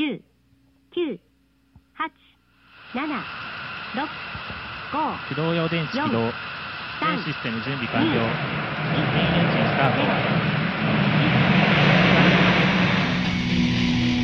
[0.00, 0.22] 10、
[0.96, 1.18] 9、
[1.98, 2.10] 8、
[2.94, 3.04] 7、
[3.92, 4.08] 6、
[4.92, 6.32] 5、駆動用電池起動
[7.00, 10.00] 全システム準備完了インテンエンジンスタート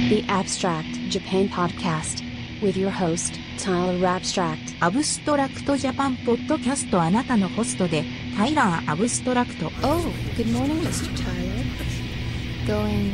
[0.08, 2.22] The Abstract Japan Podcast
[2.62, 4.76] with your host, Tyler Abstract.
[4.80, 8.02] アブストラクトジャパンポッドキャストあなたのホストで
[8.34, 10.00] タイラー・アブストラクト Oh,
[10.38, 11.14] good morning, Mr.
[11.18, 11.66] Tyler.
[12.66, 13.12] Going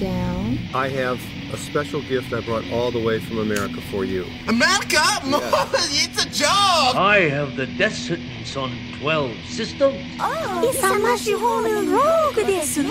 [0.00, 0.58] down?
[0.74, 1.20] I have
[1.53, 4.25] a special gift I brought all the way from America for you.
[4.47, 5.01] America?
[5.23, 6.95] it's a joke!
[6.95, 8.71] I have the death sentence on
[9.01, 9.97] 12 systems.
[10.17, 12.89] 勇ましほるローグですね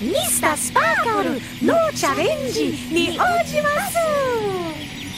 [0.00, 1.30] ミスタースパーカル
[1.62, 3.96] ノーチャレンジに応じます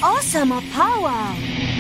[0.03, 1.71] 王様パワー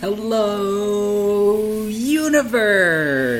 [0.00, 3.30] Hello, universe!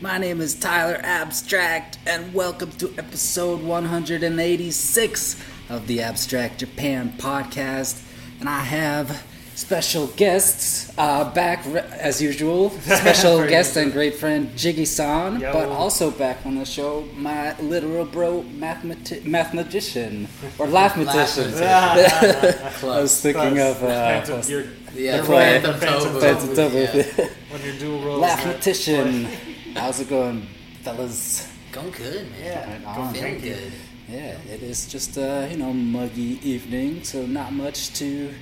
[0.00, 8.02] My name is Tyler Abstract, and welcome to episode 186 of the Abstract Japan podcast.
[8.38, 9.24] And I have
[9.56, 12.70] special guests uh, back re- as usual.
[12.80, 18.04] Special guest and great friend Jiggy San, but also back on the show, my literal
[18.04, 20.28] bro mathemati- mathematician
[20.60, 21.52] or mathematician.
[21.60, 24.48] I was thinking of uh, what's-
[24.94, 25.60] Yeah, play.
[25.60, 26.20] Phantom.
[26.20, 26.72] Phantom.
[26.72, 27.28] Yeah.
[27.50, 29.26] When you do roles, Mathematician.
[29.74, 30.46] How's it going,
[30.82, 31.52] fellas?
[31.72, 32.82] Going good, man.
[32.84, 33.14] Right on.
[33.14, 33.72] Feeling good.
[34.08, 38.32] Yeah, it is just a you know muggy evening, so not much to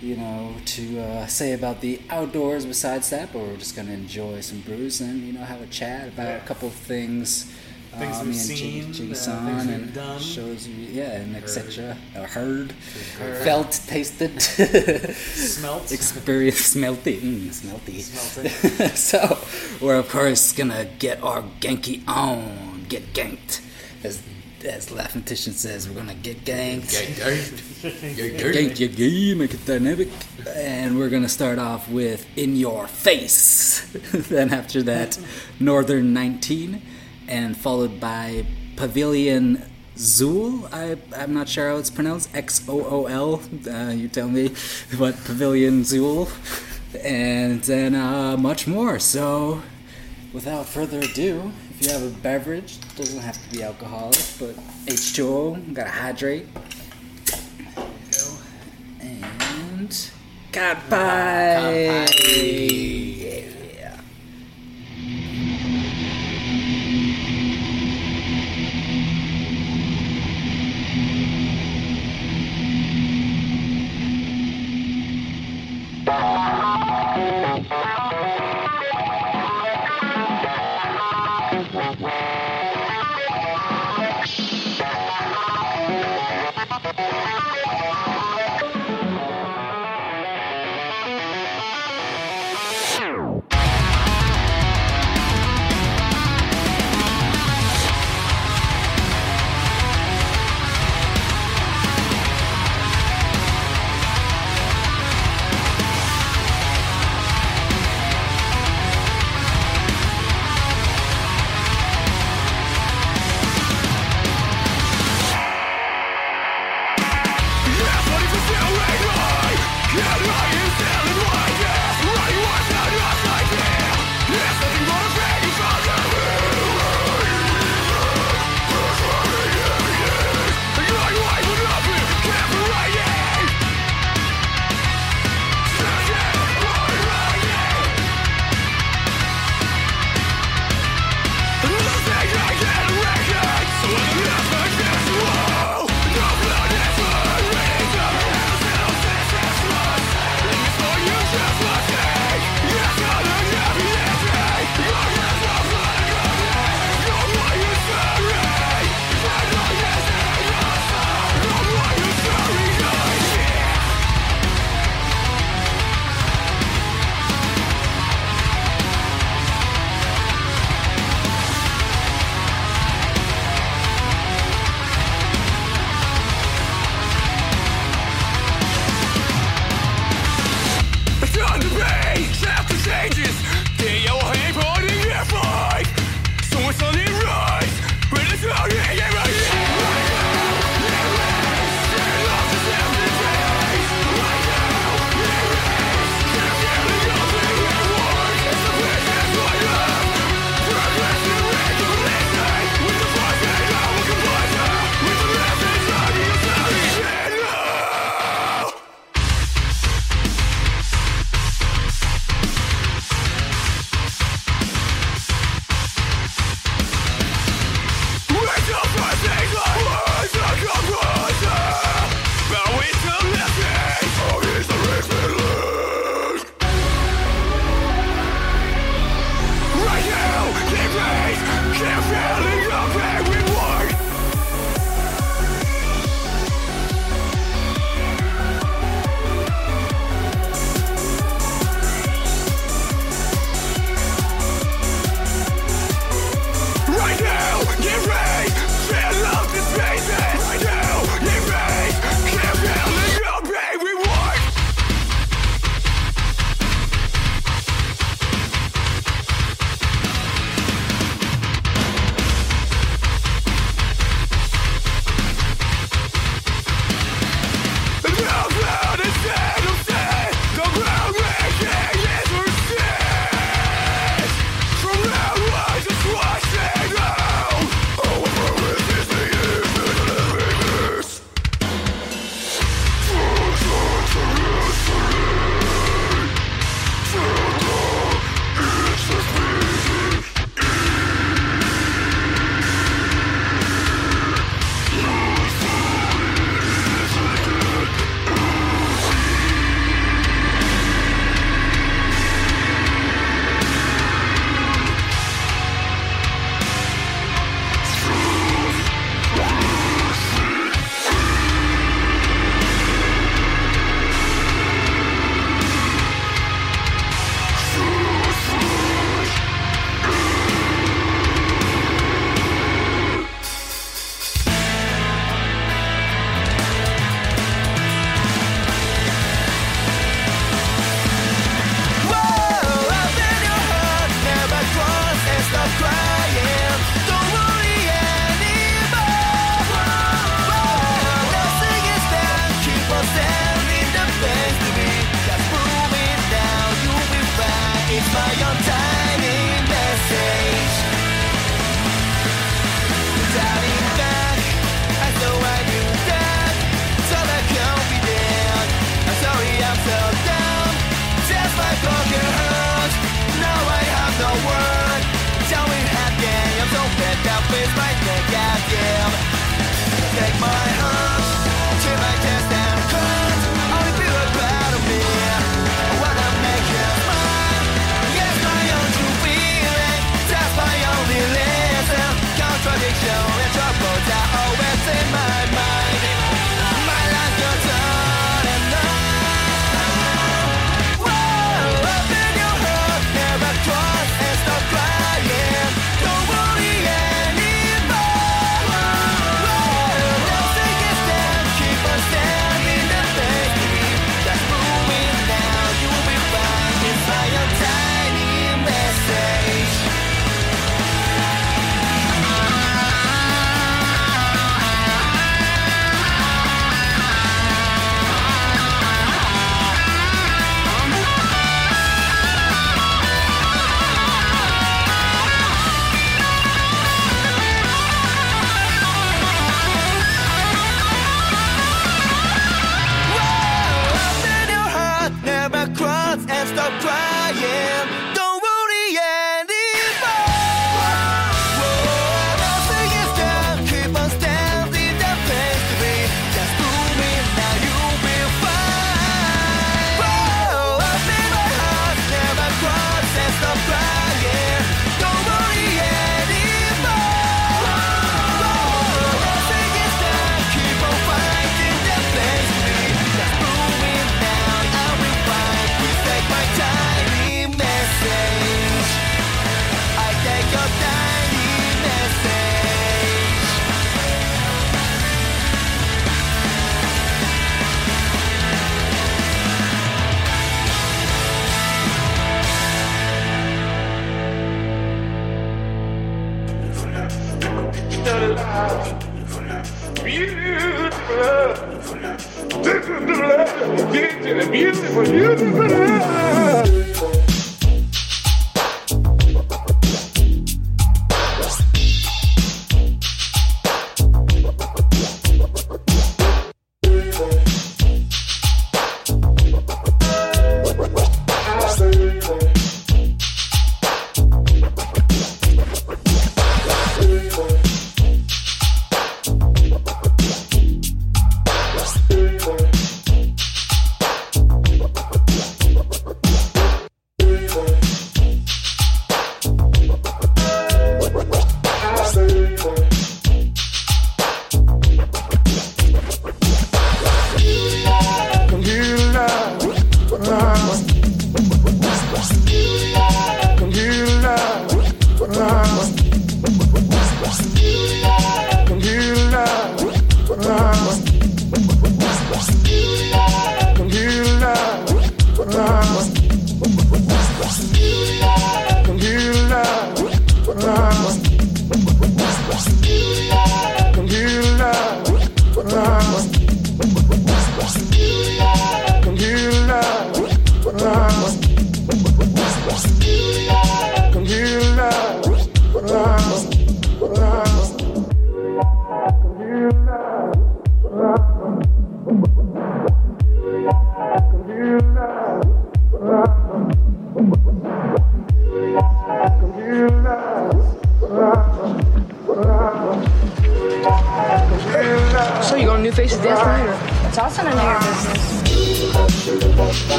[0.00, 3.32] you know to uh, say about the outdoors besides that.
[3.32, 6.44] But we're just gonna enjoy some brews and you know have a chat about a
[6.44, 7.52] couple of things.
[7.98, 10.20] Things uh, we've me and Jiggy- seen, Jiggy uh, things we've and done.
[10.20, 11.96] shows you, yeah, and etc.
[12.14, 12.72] Or heard,
[13.42, 15.92] felt, tasted, Smelt.
[15.92, 18.00] experience, smelty, mm, smelty.
[18.00, 18.88] Smelting.
[18.96, 19.38] so
[19.80, 23.62] we're of course gonna get our Genki on, get ganked.
[24.04, 24.22] As
[24.64, 26.92] as Laughnatition says, we're gonna get ganked.
[27.82, 30.08] Gank your game, make it dynamic.
[30.54, 33.86] And we're gonna start off with In Your Face.
[34.12, 35.18] then after that,
[35.60, 36.82] Northern 19,
[37.28, 39.62] and followed by Pavilion
[39.96, 40.68] Xool.
[40.72, 42.34] I, I'm not sure how it's pronounced.
[42.34, 43.42] X O O L.
[43.66, 44.50] Uh, you tell me.
[44.98, 46.30] But Pavilion Xool.
[47.02, 48.98] And then uh, much more.
[48.98, 49.62] So,
[50.32, 54.54] without further ado, if you have a beverage, doesn't have to be alcoholic, but
[54.86, 56.46] H2O, gotta hydrate.
[59.00, 59.90] And
[60.52, 62.06] Kanpai!
[62.08, 62.95] Yeah.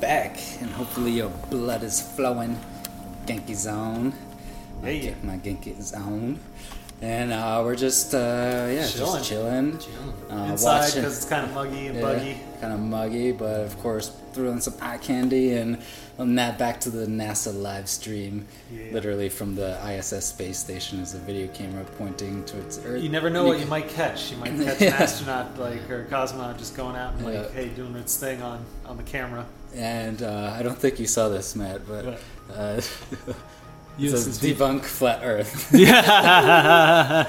[0.00, 2.58] Back, and hopefully your blood is flowing.
[3.26, 4.12] Genki Zone.
[4.82, 5.14] My, Yeah, yeah.
[5.22, 6.38] My Genki Zone.
[7.00, 8.18] And uh, we're just, uh,
[8.70, 9.18] yeah, Chilling.
[9.18, 9.78] just chilling.
[10.28, 12.40] Uh, Inside because it's kind of muggy and buggy.
[12.60, 15.78] Kind of muggy, but of course, threw in some eye candy and
[16.18, 18.86] on that back to the NASA live stream, Yeah.
[18.92, 23.00] literally from the ISS space station, is a video camera pointing towards Earth.
[23.00, 24.32] You never know what you might catch.
[24.32, 24.88] You might catch Yeah.
[24.96, 27.48] an astronaut like or a cosmonaut just going out and like, Yeah.
[27.50, 29.46] hey, doing its thing on on the camera.
[29.76, 32.18] And uh, I don't think you saw this, Matt, but
[32.52, 32.80] uh,
[33.98, 34.56] Yes, it says it's deep.
[34.58, 35.70] debunk flat Earth.
[35.74, 37.26] Yeah.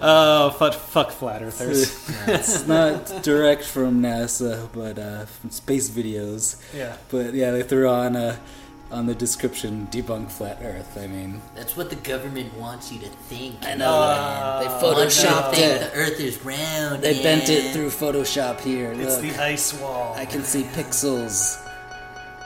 [0.00, 2.08] Oh, fuck, fuck flat earthers.
[2.26, 6.56] it's not direct from NASA, but uh, from space videos.
[6.74, 6.96] Yeah.
[7.10, 8.36] But yeah, they threw on uh,
[8.90, 10.96] on the description debunk flat Earth.
[10.98, 13.56] I mean, That's what the government wants you to think.
[13.64, 14.00] I know.
[14.00, 14.62] man.
[14.62, 15.80] They Wants you photoshopped it.
[15.80, 17.02] The Earth is round.
[17.02, 18.92] they bent it through Photoshop here.
[18.92, 20.14] It's Look, the ice wall.
[20.16, 21.58] I can see pixels.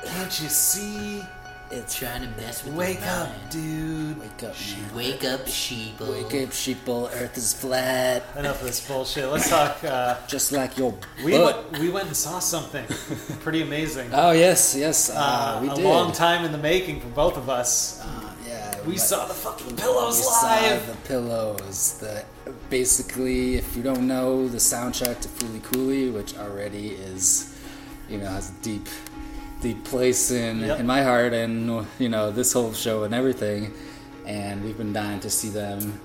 [0.05, 1.23] Can't you see?
[1.69, 3.51] It's trying to mess with Wake up, mind.
[3.51, 4.21] dude.
[4.21, 4.95] Wake up, man.
[4.95, 6.09] Wake up, sheeple.
[6.13, 7.11] Wake up, sheeple.
[7.21, 8.23] Earth is flat.
[8.37, 9.29] Enough of this bullshit.
[9.29, 9.83] Let's talk.
[9.83, 10.95] Uh, Just like your
[11.25, 11.71] we butt.
[11.73, 12.85] went, we went and saw something
[13.41, 14.11] pretty amazing.
[14.13, 15.11] Oh yes, yes.
[15.11, 15.85] Uh, Uh, we a did.
[15.85, 18.01] long time in the making for both of us.
[18.47, 20.83] yeah, we but- saw the fucking pillows We live.
[20.87, 21.99] Saw the pillows.
[21.99, 22.25] The
[22.71, 27.59] basically, if you don't know, the soundtrack to Foolie Cooley, which already is,
[28.09, 28.87] you know, has a deep,
[29.75, 30.81] place in Yep.
[30.81, 33.73] in my heart, and you know, this whole show and everything.
[34.27, 36.01] And we've been dying to see them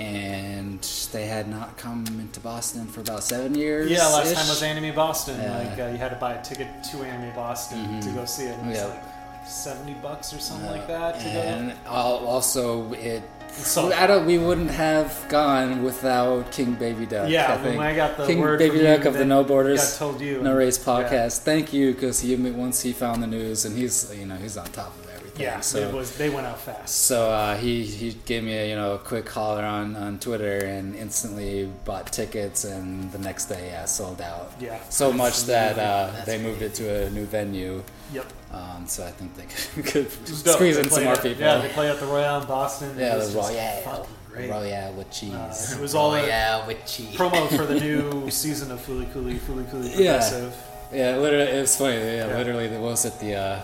[0.00, 0.80] and
[1.12, 3.90] they had not come into Boston for about seven years.
[3.90, 5.38] Yeah, last time was Anime Boston.
[5.40, 5.58] Yeah.
[5.58, 8.14] Like uh, you had to buy a ticket to Anime Boston to Mhm.
[8.14, 8.58] go see it.
[8.58, 8.86] And it was Yeah.
[8.86, 9.04] like
[9.48, 13.22] seventy bucks or something like that to and also it.
[13.52, 14.26] So- I don't.
[14.26, 17.28] We wouldn't have gone without King Baby Duck.
[17.28, 17.78] Yeah, I think.
[17.78, 17.86] when.
[17.86, 20.40] I got the King word Baby from Duck of the No Borders, God told you
[20.40, 20.84] No and- Race yeah.
[20.84, 21.38] podcast.
[21.40, 24.66] Thank you, because he once he found the news, and he's you know he's on
[24.66, 25.42] top of everything.
[25.42, 26.16] Yeah, so it was.
[26.16, 26.94] They went out fast.
[26.94, 30.58] So uh, he he gave me a you know a quick holler on, on Twitter
[30.66, 34.52] and instantly bought tickets and the next day yeah sold out.
[34.60, 34.78] Yeah.
[34.90, 37.82] So much that uh, they moved it to a new venue.
[38.12, 38.26] Yep.
[38.52, 39.44] Um, so I think they
[39.82, 41.40] could, It was squeeze They in some more at- people.
[41.42, 42.96] Yeah, they play at the Royale in Boston.
[42.98, 44.08] Yeah, it was the just Royale.
[44.36, 45.32] Royale with cheese.
[45.34, 47.14] Uh, it was all Royale with cheese.
[47.16, 50.18] promo for the new season of Fooly Cooley, Fooly Cooley Yeah.
[50.18, 50.56] Progressive.
[50.92, 51.96] Yeah, literally, it was funny.
[51.98, 52.36] Yeah, Yeah.
[52.36, 53.60] literally, there was it the, uh,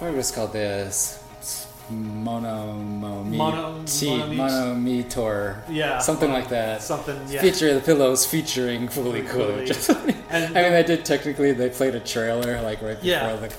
[0.00, 5.62] I what it's called, the s- s- Mono Mo Me Mono- Mono Mono Me Tour.
[5.70, 6.82] Yeah, something like that.
[6.82, 7.40] something, yeah.
[7.40, 9.70] Feature the pillows featuring Fully Cooley.
[10.32, 10.58] Cooley.
[10.58, 11.52] I mean, they did technically.
[11.52, 13.36] They played a trailer like right before Yeah.
[13.36, 13.52] the.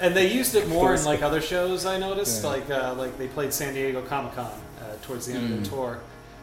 [0.00, 1.84] And they used it more in like other shows.
[1.86, 2.50] I noticed, Yeah.
[2.50, 5.66] like uh, like they played San Diego Comic Con uh, towards the end of the
[5.66, 5.70] Mm.
[5.70, 5.98] tour,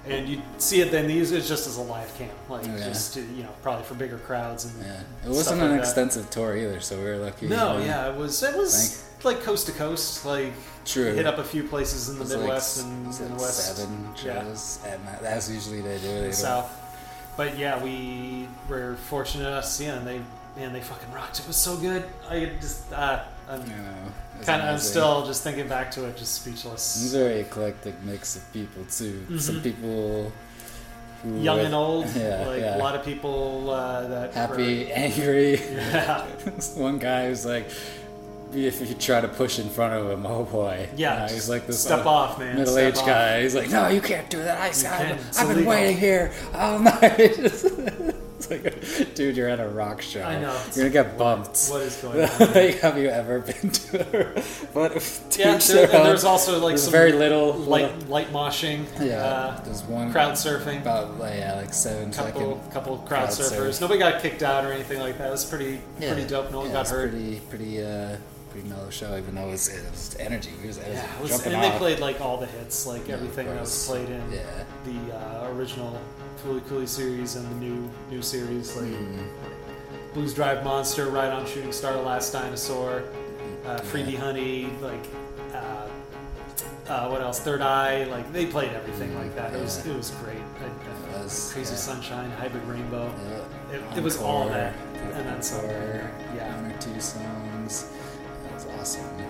[0.07, 0.91] and you see it.
[0.91, 2.77] Then they use it just as a live cam, like Yeah.
[2.89, 5.83] just to, you know probably for bigger crowds and Yeah, it wasn't like an that.
[5.85, 7.47] extensive tour either, so we were lucky.
[7.47, 10.53] No, uh, yeah, it was it was like coast to coast, like
[10.85, 11.13] True.
[11.13, 14.09] hit up a few places in the was like Midwest and in the West, Seven
[14.23, 14.41] yeah,
[14.91, 16.07] and as usually they do.
[16.21, 16.69] They the South.
[17.37, 19.99] But yeah, we were fortunate enough to see them.
[19.99, 20.21] and they
[20.61, 21.39] man they fucking rocked.
[21.39, 22.03] It was so good.
[22.29, 23.63] I just uh, I'm.
[24.43, 27.01] Kind of I'm still just thinking back to it, just speechless.
[27.03, 29.25] It's a very eclectic mix of people too.
[29.39, 29.63] Some Mhm.
[29.63, 30.31] people
[31.25, 32.75] Young were- and old, yeah, like yeah.
[32.75, 35.55] a lot of people uh, that happy, were- angry.
[35.71, 36.25] Yeah.
[36.75, 37.69] One guy who's like,
[38.53, 40.87] if you try to push in front of him, oh boy.
[40.95, 43.41] Yeah, know, he's like this step uh, off, man, middle-aged step guy.
[43.41, 44.59] He's like, no, you can't do that.
[44.59, 47.11] I I've, I've been illegal." waiting here all night.
[48.37, 50.21] it's like, dude, you're at a rock show.
[50.23, 50.53] I know.
[50.75, 51.67] You're gonna get bumped.
[51.67, 52.29] what is going on?
[52.81, 54.01] have you ever been to
[54.39, 58.31] a But Yeah, there, and there's also like there's some very little light little- light
[58.31, 58.85] moshing.
[58.99, 60.81] Yeah, uh, there's one crowd surfing.
[60.81, 63.51] About like, yeah, like seven couple second couple crowd, surf.
[63.53, 63.81] surfers.
[63.81, 65.27] Nobody got kicked out or anything like that.
[65.27, 66.13] It was pretty Yeah.
[66.13, 66.51] pretty dope.
[66.51, 67.11] No one Yeah, got hurt.
[67.11, 68.17] Pretty pretty uh
[68.55, 70.51] pretty mellow show, even though it was, it was energy.
[70.63, 73.07] It was, it was Yeah, it was, and they played like all the hits, like
[73.07, 74.43] Yeah, everything that was played in Yeah.
[74.85, 75.99] the uh, original
[76.43, 79.27] Fooly Cooley series and the new new series, like Mm.
[80.13, 83.03] Blues Drive Monster, Ride on Shooting Star, Last Dinosaur,
[83.65, 85.05] uh, Freebie Honey, like
[85.53, 85.87] uh,
[86.87, 87.39] uh, what else?
[87.41, 89.53] Third Eye, like they played everything like that.
[89.53, 90.37] It was it was great.
[90.61, 91.77] I, I- It was, Crazy yeah.
[91.79, 93.11] Sunshine, Hybrid Rainbow.
[93.71, 93.75] Yeah.
[93.77, 94.73] It, it was all that,
[95.15, 95.65] and then some.
[95.65, 96.61] Yeah.
[96.61, 97.34] One or two songs.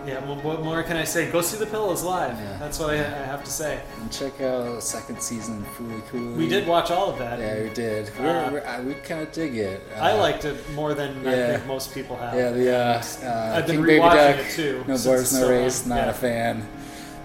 [0.06, 0.30] That was awesome.
[0.30, 1.32] Yeah, well, what more can I say?
[1.32, 2.38] Go see the Pillows live.
[2.40, 2.58] Yeah.
[2.58, 3.82] That's what I, I have to say.
[4.02, 6.34] And check out second season of Fooly Cooley.
[6.38, 7.40] We did watch all of that.
[7.40, 8.12] Yeah, we did.
[8.20, 9.82] We're, Uh, we're, I, we kind of dig it.
[9.98, 12.36] I Uh, liked it more than I think most people have.
[12.36, 14.84] Yeah, the uh, uh, I've been King Baby rewatching Duck, it too.
[14.88, 15.82] No it's No so Race.
[15.82, 15.90] long.
[15.98, 16.10] Not Yeah.
[16.12, 16.68] a fan.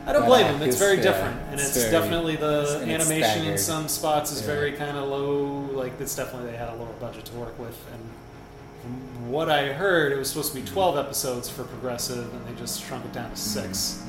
[0.06, 0.62] I don't blame uh, him.
[0.62, 4.46] It's very yeah, different, and it's, very- definitely the animation in some spots is Yeah.
[4.46, 5.68] very kind of low.
[5.72, 8.02] Like it's definitely they had a lower budget to work with, and
[9.30, 12.58] from what I heard, it was supposed to be twelve episodes for Progressive, and they
[12.60, 14.02] just shrunk it down to 6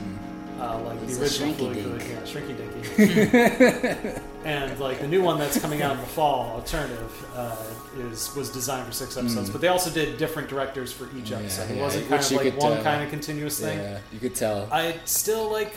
[0.60, 4.22] Uh, like It's the original Fooly yeah, Shrinky Dinky.
[4.46, 7.56] and like the new one that's coming out in the fall, Alternative, uh,
[8.12, 9.54] is was designed for six episodes, Mm.
[9.54, 11.70] but they also did different directors for each Yeah, episode.
[11.72, 12.84] It wasn't kind of like one tell.
[12.84, 13.78] kind of continuous thing.
[13.78, 14.68] Yeah, you could tell.
[14.72, 15.74] I still like.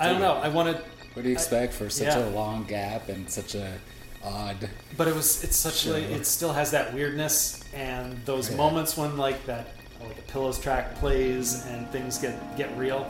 [0.00, 0.34] I don't know.
[0.34, 0.76] I wanted.
[1.14, 2.26] What do you I- expect for such yeah.
[2.26, 3.78] a long gap and such a
[4.24, 4.68] odd?
[4.96, 5.42] But it was.
[5.44, 5.92] It's such show?
[5.92, 8.56] like it still has that weirdness and those Yeah.
[8.56, 9.68] moments when like that
[10.00, 13.06] like a pillows track plays and things get get real.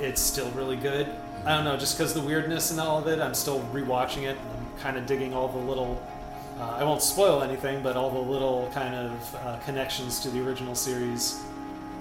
[0.00, 1.06] It's still really good.
[1.46, 4.36] I don't know, just because the weirdness and all of it, I'm still rewatching it.
[4.36, 6.02] And I'm kind of digging all the little.
[6.58, 10.40] Uh, I won't spoil anything, but all the little kind of uh, connections to the
[10.46, 11.40] original series,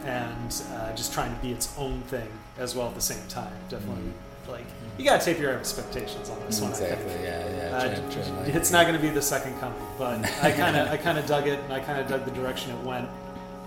[0.06, 3.52] and uh, just trying to be its own thing as well at the same time.
[3.70, 4.14] Definitely,
[4.50, 4.66] like
[4.98, 6.72] you gotta tape your expectations on this one.
[6.72, 7.14] Exactly.
[7.24, 7.76] Yeah, yeah.
[7.78, 10.52] Uh, try- try to like- it's not going to be the second coming, but I
[10.52, 12.84] kind of I kind of dug it, and I kind of dug the direction it
[12.84, 13.08] went.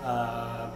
[0.03, 0.69] Uh,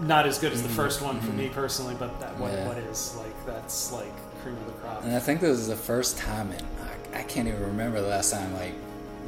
[0.00, 2.58] not as good as the first one for me personally, but that what, Mm-hmm.
[2.60, 2.68] Yeah.
[2.68, 5.02] what is like that's like cream of the crop.
[5.04, 6.62] And I think this is the first time, and
[7.14, 8.52] I, I can't even remember the last time.
[8.54, 8.72] Like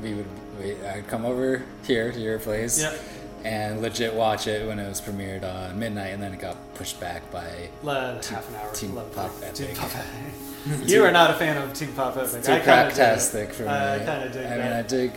[0.03, 0.27] we would,
[0.61, 3.01] we, I'd come over here to your place, Yep.
[3.47, 6.99] And legit watch it when it was premiered on midnight, and then it got pushed
[6.99, 8.73] back by half an hour.
[8.75, 9.61] Team Pop minutes.
[9.61, 9.79] Team Epic.
[9.79, 10.83] Pop Epic.
[10.89, 12.43] you are not a fan of Team Pop Epic.
[12.43, 13.69] Too I kind of cracktastic for me.
[13.69, 14.85] I kind of dig I mean, that.
[14.85, 15.13] I dig.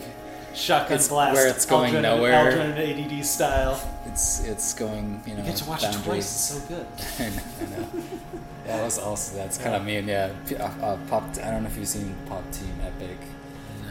[0.53, 1.33] shotgun It's blast.
[1.33, 2.51] where it's going Aldrin, nowhere.
[2.51, 3.81] Aldrin ADD style.
[4.05, 6.01] It's it's going you know You get to watch boundaries.
[6.01, 6.55] it twice.
[6.55, 6.87] It's so good.
[7.19, 7.43] I know.
[7.61, 8.03] I know.
[8.65, 10.07] That was also that's kind of mean.
[10.07, 11.23] Yeah, uh, uh, pop.
[11.43, 13.17] I don't know if you've seen Pop Team Epic.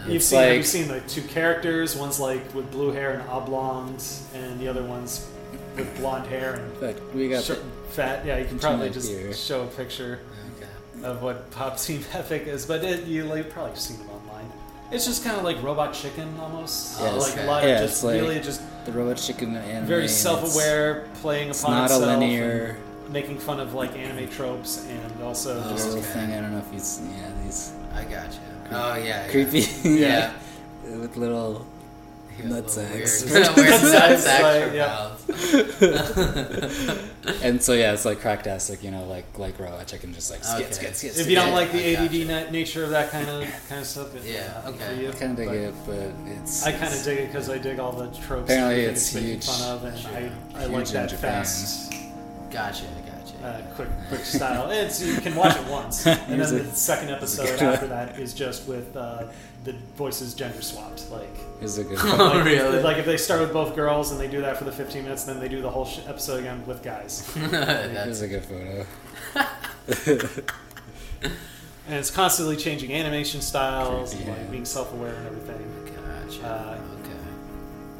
[0.06, 1.94] You've It's seen, have you like- seen the two characters?
[1.96, 5.26] One's like with blue hair and oblongs, and the other one's
[5.76, 8.24] with blonde hair and But we got short, fat.
[8.24, 9.32] Yeah, you can probably just here?
[9.34, 10.20] show a picture
[11.04, 14.50] of what Pop Team Epic is, but it, you like probably seen them online.
[14.90, 16.98] It's just kind of like Robot Chicken almost.
[17.00, 19.16] Uh, yeah, like it's- a lot yeah, of it's just like really just the Robot
[19.18, 19.86] Chicken anime.
[19.86, 22.76] very self-aware, playing it's upon not a itself, and linear-
[23.10, 26.32] making fun of like anime tropes, and also The just little thing.
[26.32, 27.00] I don't know if he's.
[27.04, 27.72] Yeah, these.
[27.94, 28.40] I got you.
[28.70, 29.04] Oh yeah.
[29.26, 29.30] yeah.
[29.30, 29.66] Creepy.
[29.88, 30.32] Yeah.
[30.84, 31.66] With little
[32.38, 33.30] nutsacks.
[33.30, 35.16] weird- weird nutsacks Like, yeah.
[37.42, 40.44] and so yeah, it's like cracktastic, you know, like like raw I can just like
[40.44, 40.72] skit, Okay.
[40.72, 41.18] skit, skit.
[41.18, 42.50] If you don't like the ADD gotcha.
[42.52, 44.94] nature of that kind of kind of stuff, it's Yeah, uh, not okay.
[44.96, 45.08] for you.
[45.08, 46.64] I kind of dig but it, but it's.
[46.64, 48.44] I kind of it's dig it because I dig all the tropes.
[48.50, 49.46] Apparently and it's everything huge.
[49.46, 51.20] fun of, and I, I Huge like that Japan.
[51.44, 51.92] fast,
[52.50, 52.84] Gotcha.
[53.40, 53.64] Gotcha.
[53.64, 54.70] uh, quick, quick style.
[54.70, 58.68] It's you can watch it once, and then the second episode after that is just
[58.68, 59.24] with uh,
[59.64, 61.10] the voices gender swapped.
[61.10, 61.28] Like,
[61.60, 61.98] It's a good.
[62.00, 62.80] Oh, like, really?
[62.82, 65.24] like if they start with both girls and they do that for the 15 minutes,
[65.24, 67.26] then they do the whole sh- episode again with guys.
[67.34, 68.86] Here's That's a good photo.
[71.86, 74.50] And it's constantly changing animation styles, Creepy, and, like yeah.
[74.50, 75.94] being self-aware and everything.
[76.28, 76.46] gotcha.
[76.46, 76.97] Uh, okay.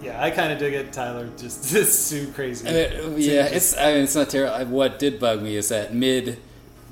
[0.02, 0.92] Yeah, I kind of dig it.
[0.92, 2.66] Tyler just it's too crazy.
[2.68, 3.76] Yeah, it's.
[3.76, 4.66] I mean, it's not terrible.
[4.72, 6.38] What did bug me is that mid,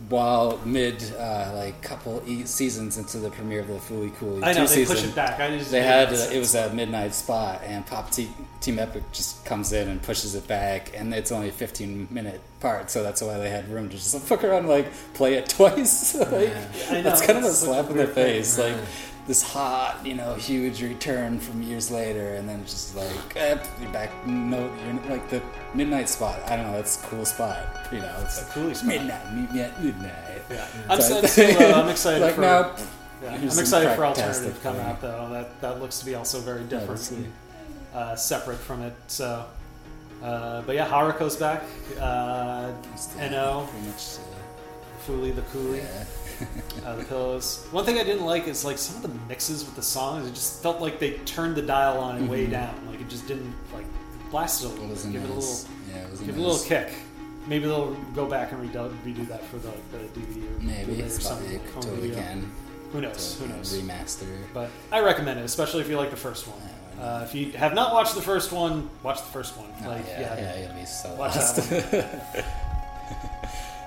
[0.09, 4.49] while mid, uh, like couple e- seasons into the premiere of the Fully Cooley I
[4.53, 5.39] know two they season, push it back.
[5.41, 8.29] I just they it had uh, it was a midnight spot, and Pop Te-
[8.61, 12.41] Team Epic just comes in and pushes it back, and it's only a 15 minute
[12.61, 16.15] part, so that's why they had room to just fuck around, like play it twice.
[16.17, 16.31] like,
[16.91, 18.25] I know, that's kind of a a slap in the weird thing.
[18.43, 18.75] face, like.
[19.27, 23.91] This hot, you know, huge return from years later, and then just like, eh, you're
[23.91, 24.11] back.
[24.25, 25.43] No, you're like the
[25.75, 26.39] midnight spot.
[26.49, 26.75] I don't know.
[26.75, 27.59] That's a cool spot.
[27.93, 28.87] You know, it's like Cooley spot.
[28.89, 30.13] midnight, midnight, midnight.
[30.49, 32.41] Yeah, I'm, So- so, still, uh, I'm excited like for.
[32.43, 32.77] now,
[33.21, 34.91] yeah, I'm excited for cracktastic alternative coming thing.
[34.91, 35.29] out though.
[35.33, 37.33] That that looks to be also very different, let's and,
[37.95, 38.95] uh, separate from it.
[39.09, 39.45] So,
[40.23, 41.65] uh, but yeah, Haruko's back.
[42.01, 42.71] Uh,
[43.19, 46.05] No, Pretty much, uh, Foolie the Coolie, yeah.
[46.85, 47.67] uh, the pillows.
[47.71, 50.27] One thing I didn't like is like some of the mixes with the songs.
[50.29, 52.75] It just felt like they turned the dial on it way down.
[52.89, 53.87] Like it just didn't like
[54.31, 55.59] blast it a little It Give it a little.
[55.91, 56.91] Yeah, it Give it a little kick.
[57.47, 61.05] Maybe they'll go back and redo, redo that for the, the DVD or Maybe or
[61.05, 61.47] it's something.
[61.47, 62.23] probably like home totally video.
[62.25, 62.53] can.
[62.93, 63.39] Who knows?
[63.39, 63.81] Who knows?
[63.81, 64.27] Remaster.
[64.53, 66.59] But I recommend it, especially if you like the first one.
[67.01, 69.69] Uh, if you have not watched the first one, watch the first one.
[69.85, 71.57] Oh, Like, yeah, yeah, yeah, be so Watch lost.
[71.71, 72.47] that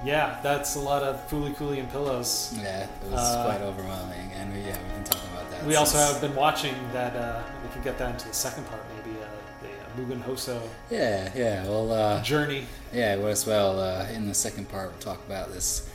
[0.06, 2.54] yeah, that's a lot of Fooly Cooly and pillows.
[2.62, 5.66] yeah, it was Uh, quite overwhelming, and we, yeah, we've been talking about that.
[5.66, 7.16] We also have been watching that.
[7.16, 9.26] Uh, we can get that into the second part, maybe uh,
[9.62, 11.64] the uh, Mugen Hoso Yeah, yeah.
[11.68, 12.66] Well, uh, journey.
[12.94, 13.16] yeah.
[13.18, 15.88] Well, as well, uh, in the second part, we'll talk about this.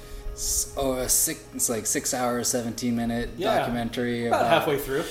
[0.77, 5.05] Oh, a six, it's like six hour, seventeen minute Yeah, documentary About about halfway through.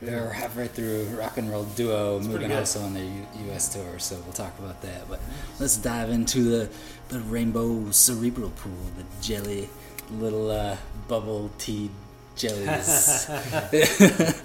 [0.00, 2.50] They're halfway through rock and roll duo pretty Mugen.
[2.60, 3.74] Hoso on their U- U.S.
[3.74, 5.08] tour, so we'll talk about that.
[5.08, 5.18] But
[5.58, 6.70] let's dive into the
[7.08, 9.68] the rainbow cerebral pool, the jelly,
[10.10, 10.76] little uh,
[11.08, 11.90] bubble tea
[12.36, 13.28] jellies.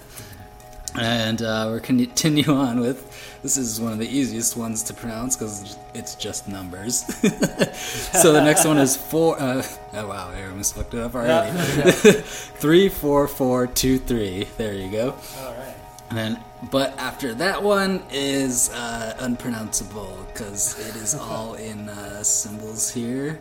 [0.98, 3.10] and uh, we're continue on with
[3.44, 7.04] this is one of the easiest ones to pronounce because it's just numbers.
[8.22, 9.38] so the next one is four.
[9.38, 11.50] Uh, oh wow, I almost fucked it up already.
[12.58, 14.48] Three, four, four, two, three.
[14.56, 15.14] There you go.
[15.40, 15.74] All right.
[16.08, 22.22] And then, but after that one is uh, unpronounceable because it is all in uh,
[22.22, 23.40] symbols here.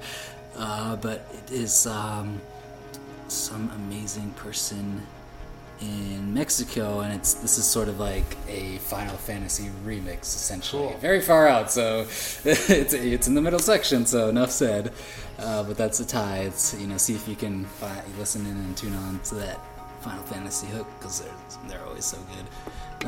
[0.55, 2.39] Uh, but it is um,
[3.27, 5.01] some amazing person
[5.81, 10.89] in Mexico, and it's this is sort of like a Final Fantasy remix, essentially.
[10.89, 10.97] Cool.
[10.99, 12.01] Very far out, so
[12.45, 14.05] it's it's in the middle section.
[14.05, 14.93] So enough said.
[15.39, 16.41] Uh, but that's a tie.
[16.41, 19.59] It's you know, see if you can find, listen in and tune on to that
[20.04, 21.32] Final Fantasy hook because they're
[21.68, 22.46] they're always so good.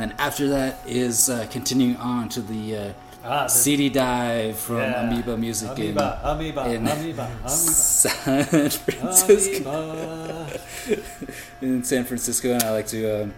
[0.01, 2.93] And after that is uh, continuing on to the, uh,
[3.27, 5.01] Ah, CD dive from Yeah.
[5.09, 7.49] Amoeba Music Amoeba, in, Amoeba, in Amoeba, Amoeba.
[7.49, 10.45] San Francisco.
[11.61, 13.33] In San Francisco, and I like to um,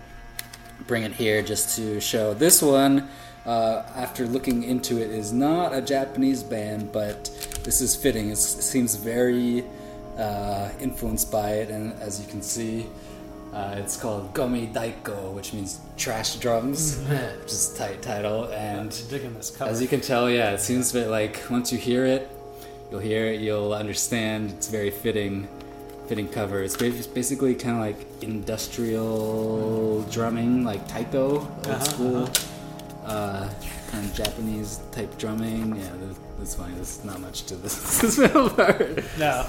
[0.87, 3.07] bring it here just to show this one.
[3.45, 7.23] Uh, after looking into it, is not a Japanese band, but
[7.63, 8.29] this is fitting.
[8.29, 9.63] It's, it seems very
[10.17, 12.87] uh, influenced by it, and as you can see,
[13.53, 16.97] uh, it's called Gomi Daiko, which means trash drums,
[17.41, 18.45] which is a tight title.
[18.51, 19.71] And digging this cover.
[19.71, 22.29] as you can tell, yeah, it seems that like once you hear it,
[22.91, 24.51] you'll hear it, you'll understand.
[24.51, 25.47] It's very fitting,
[26.07, 26.61] fitting cover.
[26.63, 32.29] It's basically kind of like industrial drumming, like taiko, old Uh-huh, school,
[33.05, 33.49] uh,
[33.91, 35.75] kind of Japanese type drumming.
[35.75, 35.89] Yeah,
[36.39, 36.75] that's funny.
[36.75, 39.03] There's not much to this, this middle part.
[39.17, 39.45] No.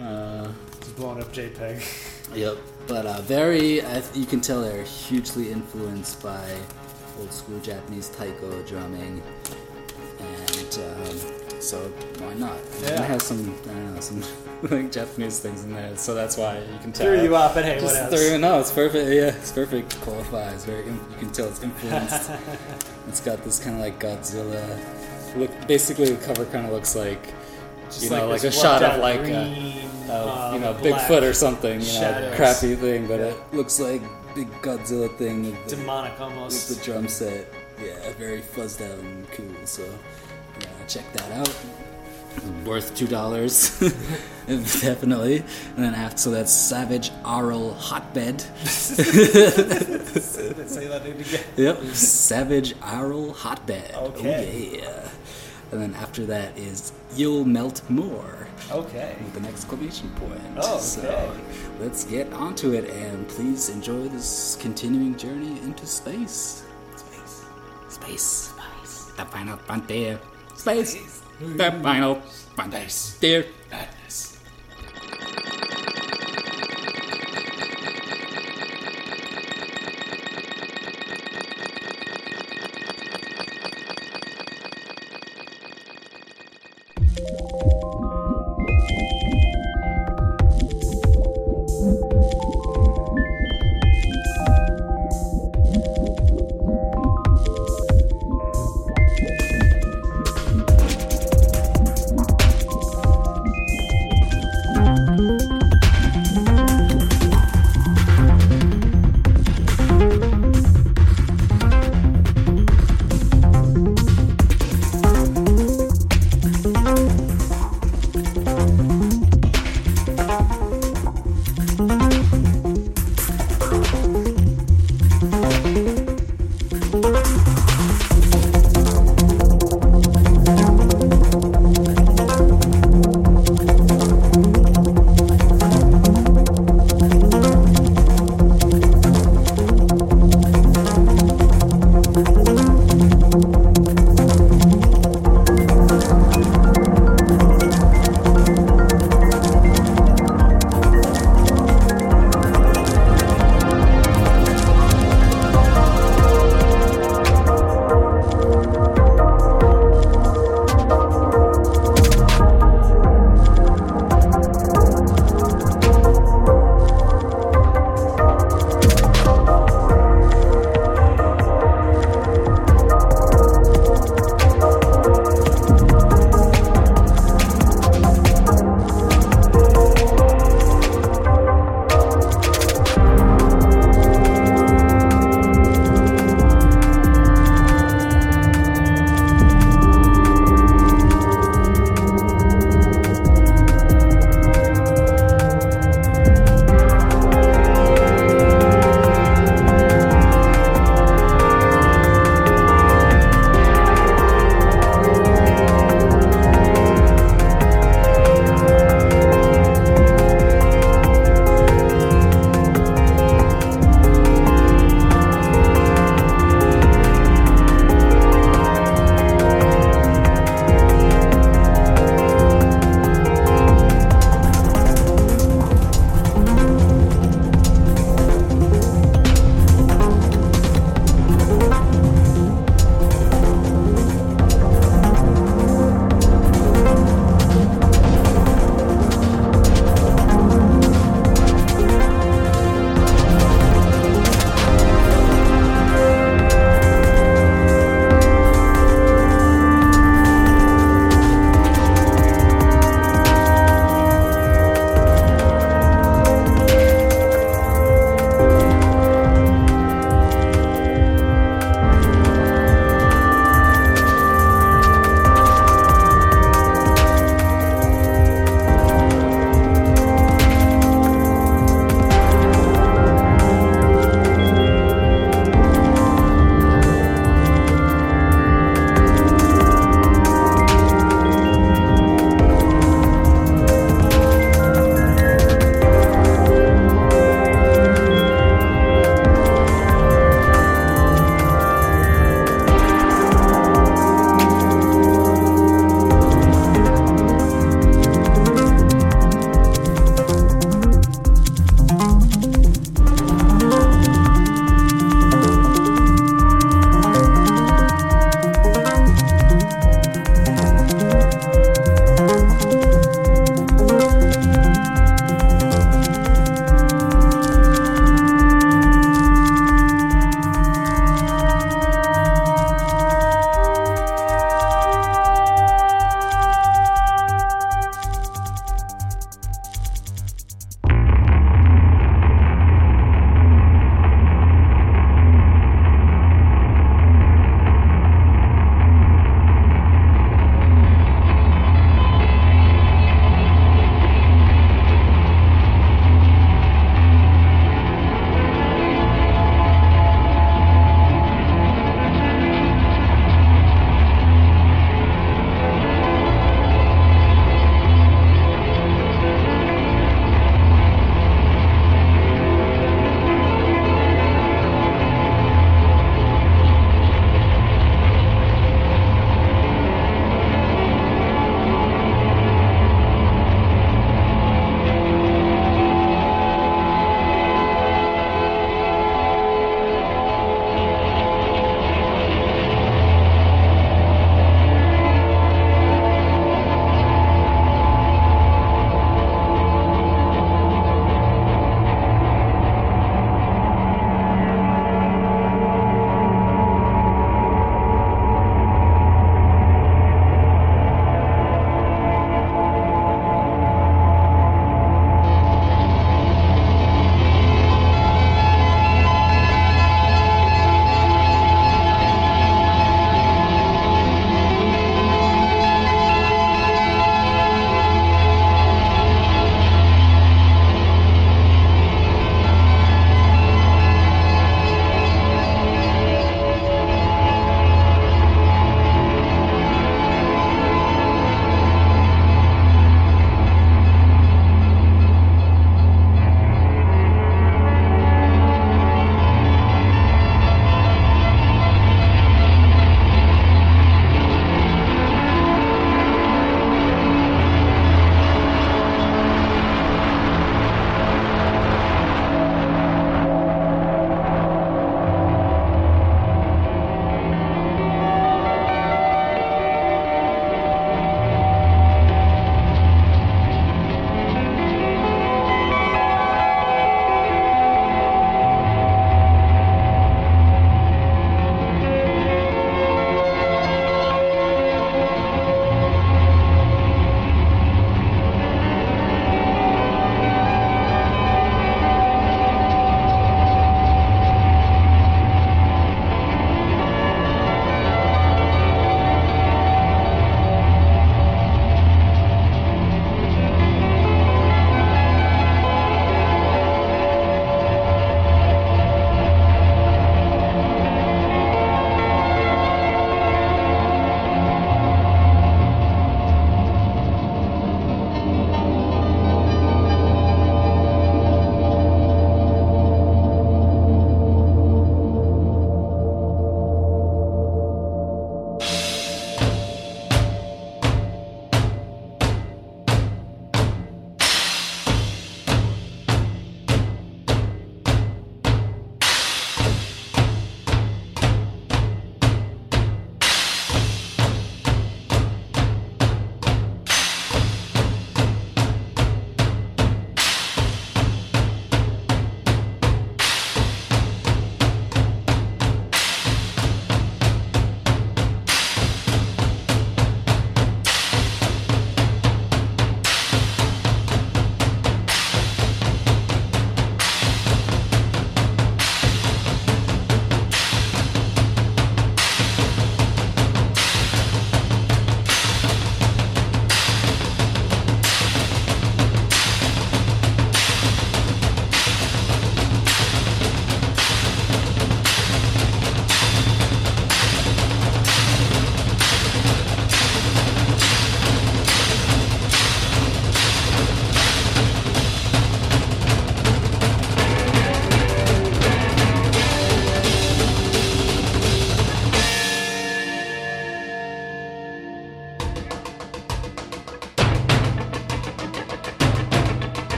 [0.00, 0.48] Uh,
[0.98, 2.34] Blowing up JPEG.
[2.34, 2.56] Yep.
[2.88, 6.56] But uh, very, I th- you can tell they're hugely influenced by
[7.20, 9.22] old school Japanese taiko drumming,
[10.18, 11.78] and um, so
[12.18, 12.58] why not?
[12.82, 12.94] Yeah.
[12.94, 14.22] It has some, I don't know, some
[14.70, 17.06] like Japanese things in there, so that's why you can tell.
[17.06, 18.28] Threw you off, but hey, Just what else?
[18.28, 19.08] threw- no, it's perfect.
[19.08, 20.00] Yeah, it's perfect.
[20.00, 20.64] Qualifies.
[20.64, 22.30] Very, you can tell it's influenced.
[23.08, 25.68] it's got this kind of like Godzilla look.
[25.68, 27.22] Basically, the cover kind of looks like.
[27.84, 31.22] Just you know, like like, a shot of like a, of, um, you know Bigfoot
[31.22, 32.36] or something, you know, shadows.
[32.36, 34.02] crappy thing, but it looks like
[34.34, 36.68] big Godzilla thing with the, Demonic almost.
[36.68, 37.46] with the drum set.
[37.82, 39.54] Yeah, very fuzzed out and cool.
[39.64, 39.82] So
[40.60, 41.54] yeah, check that out.
[42.64, 43.76] Worth two dollars,
[44.46, 45.38] definitely.
[45.76, 48.40] And then after, so that's Savage Aural Hotbed.
[48.64, 49.00] Say
[50.86, 51.40] that name again.
[51.56, 53.92] Yep, Savage Aural Hotbed.
[53.94, 54.70] Okay.
[54.72, 55.08] Oh, yeah.
[55.70, 58.48] And then after that is You'll Melt More.
[58.70, 59.16] Okay.
[59.22, 60.40] With an exclamation point.
[60.56, 60.82] Oh, okay.
[60.82, 61.36] So
[61.78, 66.64] let's get onto it and please enjoy this continuing journey into space.
[66.96, 67.44] Space.
[67.88, 68.52] Space.
[68.52, 69.12] Space.
[69.16, 70.18] The final frontier.
[70.54, 71.22] Space.
[71.40, 72.20] The final
[72.54, 73.44] frontier.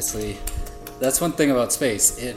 [0.00, 0.38] Obviously.
[0.98, 2.18] That's one thing about space.
[2.18, 2.36] It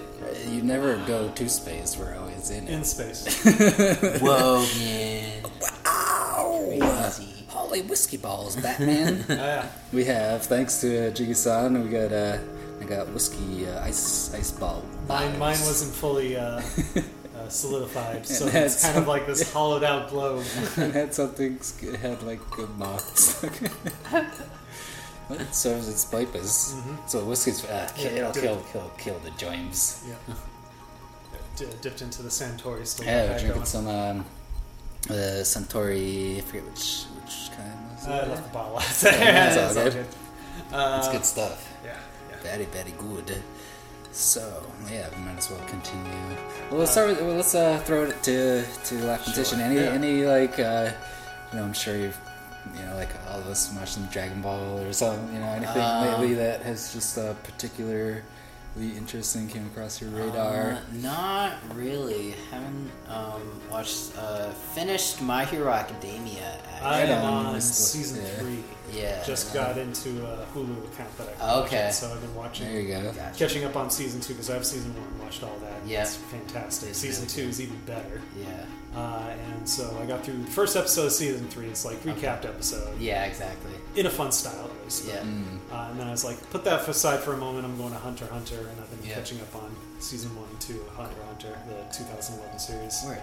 [0.49, 1.97] you never go to space.
[1.97, 2.71] We're always in it.
[2.71, 3.41] In space.
[4.21, 5.43] Whoa, man.
[5.83, 7.45] Crazy.
[7.47, 9.23] Holy whiskey balls, Batman.
[9.29, 9.67] Oh, yeah.
[9.93, 12.37] We have, thanks to Jiggy-san, we got uh,
[12.81, 14.83] I got whiskey uh, ice ice ball.
[15.07, 16.61] Mine, mine wasn't fully uh,
[17.37, 20.45] uh, solidified, so It had it's kind of like this hollowed out globe.
[20.77, 21.59] it had something.
[21.81, 23.45] It had like good moths.
[25.29, 26.73] Well, it serves its purpose.
[26.75, 27.09] Mhm.
[27.09, 30.03] So whiskey's uh, Yeah, it'll dip- kill kill kill the James.
[30.07, 30.35] Yeah.
[31.55, 33.05] D- dipped into the Suntory still.
[33.05, 34.25] Yeah, we're drinking some um,
[35.09, 36.37] uh, Suntory.
[36.37, 38.09] I forget which which kind was it.
[38.09, 39.47] I left the bottle out there.
[39.47, 39.93] it's all all good.
[39.93, 40.75] good.
[40.75, 41.69] Uh, it's good stuff.
[41.85, 41.95] yeah,
[42.31, 42.37] yeah.
[42.41, 43.41] Very very good.
[44.11, 46.11] So yeah, we might as well continue.
[46.71, 47.21] Well, let's start with.
[47.21, 49.59] Well, let's uh, throw it to to La competition.
[49.61, 49.91] Any yeah.
[49.99, 50.91] any like uh,
[51.51, 52.19] you know, I'm sure you've
[52.75, 55.33] you know like all of us watching Dragon Ball or something.
[55.33, 58.21] You know, anything Um, lately that has just uh, particularly
[58.75, 60.71] interesting came across your radar.
[60.73, 62.35] Uh, not really.
[62.51, 64.11] Haven't um, watched.
[64.17, 66.57] Uh, finished My Hero Academia.
[66.81, 67.13] I Actually.
[67.13, 68.29] am on Let's- season yeah.
[68.39, 68.63] three.
[68.93, 69.23] Yeah.
[69.25, 71.89] Just got into a Hulu account that I Okay.
[71.91, 72.67] so I've been watching.
[72.71, 73.11] There you go.
[73.11, 73.37] Gotcha.
[73.37, 75.85] Catching up on season two because I have season one, watched all that.
[75.87, 76.03] Yeah.
[76.03, 76.89] It's fantastic.
[76.89, 78.21] It's season really two is even better.
[78.39, 78.65] Yeah.
[78.95, 81.65] Uh, and so I got through the first episode of season three.
[81.67, 83.25] It's like recapped episode Yeah.
[83.25, 83.71] Exactly.
[83.95, 85.05] in a fun style, at least.
[85.07, 85.17] Yeah.
[85.21, 85.57] Mm.
[85.71, 87.65] Uh, and then I was like, put that aside for a moment.
[87.65, 89.15] I'm going to Hunter Hunter, and I've been Yeah.
[89.15, 93.01] catching up on season one and two of Hunter Hunter, the 2011 series.
[93.05, 93.21] Word.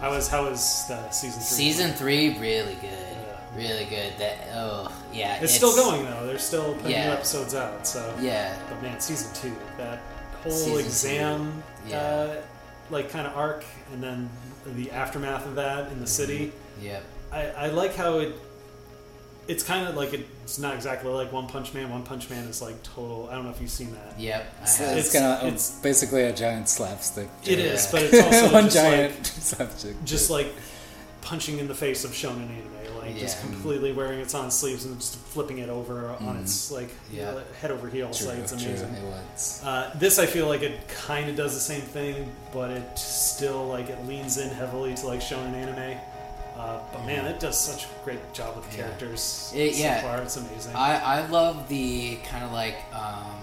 [0.00, 1.56] How was how was the season three?
[1.56, 3.09] Season three, really good.
[3.56, 3.68] Yeah.
[3.68, 4.12] Really good.
[4.18, 4.48] That.
[4.54, 5.40] Oh, yeah.
[5.42, 6.26] It's, still going though.
[6.26, 7.86] They're still putting new episodes out.
[7.86, 8.56] So Yeah.
[8.68, 10.00] But man, season two, that
[10.42, 11.98] whole Season exam, yeah.
[11.98, 12.42] uh,
[12.90, 14.30] like kind of arc, and then
[14.66, 16.52] the aftermath of that in the city.
[16.80, 17.00] Yeah.
[17.32, 18.34] I, I like how it.
[19.48, 21.90] It's kind of like it's not exactly like One Punch Man.
[21.90, 23.28] One Punch Man is like total.
[23.30, 24.18] I don't know if you've seen that.
[24.18, 24.66] Yep.
[24.66, 27.28] So it's, It's- kind of it's- it's basically a giant slapstick.
[27.42, 27.58] It joke.
[27.58, 30.04] is, but it's also one just giant like- slapstick.
[30.04, 30.52] Just like
[31.22, 32.70] punching in the face of shonen anime,
[33.00, 33.50] like just Yeah.
[33.50, 37.40] completely wearing its on sleeves and just flipping it over on its like Yeah.
[37.60, 38.18] head over heels.
[38.18, 38.94] True, like it's true, amazing.
[38.94, 39.60] It was.
[39.64, 43.66] Uh, this I feel like it kind of does the same thing, but it still
[43.66, 45.98] like it leans in heavily to like shonen anime.
[46.56, 48.82] Uh, but man, it does such a great job with the Yeah.
[48.84, 50.02] characters It- so yeah.
[50.02, 50.18] far.
[50.22, 50.74] It's amazing.
[50.76, 53.40] I, I love the kind of like um,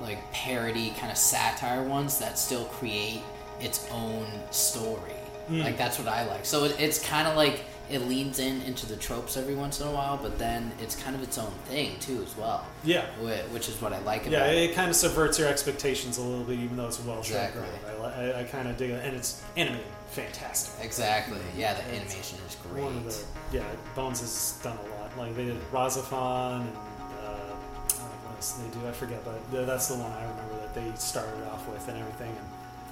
[0.00, 3.22] like parody kind of satire ones that still create
[3.60, 5.12] its own story.
[5.50, 5.62] Mm.
[5.64, 6.44] Like that's what I like.
[6.46, 9.86] So it, it's kind of like it leans in into the tropes every once in
[9.86, 12.64] a while, but then it's kind of its own thing too as well.
[12.84, 14.70] yeah, Whi- Which is what I like about yeah, it.
[14.70, 17.62] it kind of subverts your expectations a little bit, even though it's well shot Exactly.
[18.02, 20.84] I, I, I kind of dig it, and it's animated fantastic.
[20.84, 21.38] Exactly.
[21.56, 22.82] Yeah, the animation is great.
[22.84, 23.64] One of the yeah,
[23.94, 25.16] Bones has done a lot.
[25.16, 28.86] Like they did RahXephon and uh, I don't know what else they do.
[28.88, 32.28] I forget, but that's the one I remember that they started off with and everything,
[32.30, 32.46] and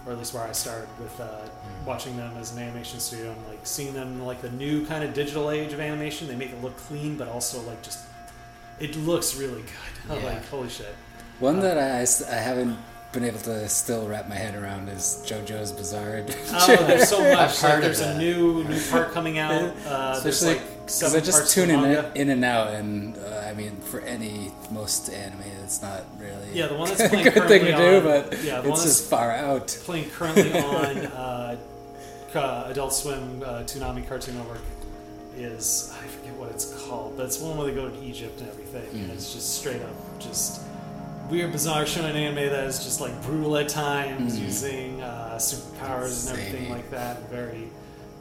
[0.06, 1.86] or at least where I started with uh, Mm.
[1.86, 5.12] watching them as an animation studio and like seeing them like the new kind of
[5.14, 6.28] digital age of animation.
[6.28, 8.00] They make it look clean, but also like just
[8.80, 10.16] it looks really good.
[10.22, 10.24] Yeah.
[10.24, 10.94] like holy shit.
[11.40, 12.00] One that I,
[12.32, 12.78] I haven't
[13.12, 16.76] been able to still wrap my head around is JoJo's Bizarre Adventure.
[16.80, 17.62] Oh, there's so much.
[17.62, 19.52] Like, there's a new new part coming out.
[19.86, 22.74] Uh, there's Especially like because I just parts to tune the in, in and out,
[22.74, 27.00] and uh, I mean, for any most anime, it's not really Yeah, the one that's
[27.00, 29.68] a playing good thing to do, on- but yeah, the it's just far out.
[29.84, 31.56] playing currently on uh,
[32.34, 34.60] Adult Swim uh, Toonami Cartoon Network
[35.36, 38.48] is I forget what it's called, but it's one where they go to Egypt and
[38.50, 40.60] everything, and it's just straight up just
[41.30, 46.38] weird, bizarre shonen anime that is just like brutal at times, using uh, superpowers and
[46.38, 47.28] everything like that.
[47.30, 47.68] Very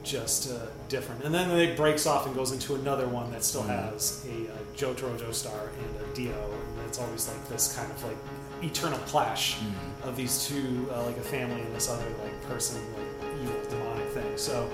[0.07, 1.23] just uh, different.
[1.23, 4.57] And then it breaks off and goes into another one that still has a, uh
[4.75, 6.33] Jotaro Joestar and a Dio,
[6.77, 8.17] and it's always like this kind of like
[8.63, 9.57] eternal clash
[10.03, 14.07] of these two, uh, like a family and this other like person, like evil demonic
[14.09, 14.37] thing.
[14.37, 14.69] So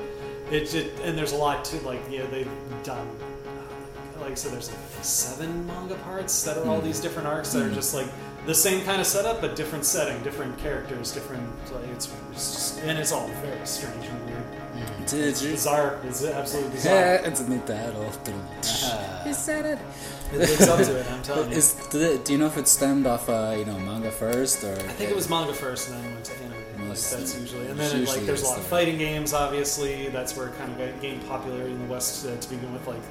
[0.51, 2.51] it, it and there's a lot to like yeah they've
[2.83, 3.07] done.
[3.47, 7.53] uh, Like I said, there's like seven manga parts that are all these different arcs
[7.53, 8.07] that are just like
[8.45, 11.43] the same kind of setup but different setting, different characters, different.
[11.71, 14.43] Like, it's, it's just, and it's all very strange and weird.
[15.03, 15.99] It's, it's, Bizarre.
[16.05, 16.95] It's absolutely bizarre.
[16.95, 18.03] yeah, it's a new title.
[18.03, 19.79] Uh, Is that it?
[20.31, 21.11] It lives up to it.
[21.11, 21.57] I'm telling you.
[21.57, 24.73] Is, it, do you know if it stemmed off, uh, you know, manga first, or
[24.73, 26.53] I think it was manga first, and then went to anime.
[26.79, 29.33] Like Most- that's usually, and it's then like there's a is lot of fighting games.
[29.33, 32.87] Obviously, that's where it kind of gained popularity in the West uh, to begin with.
[32.87, 33.01] Like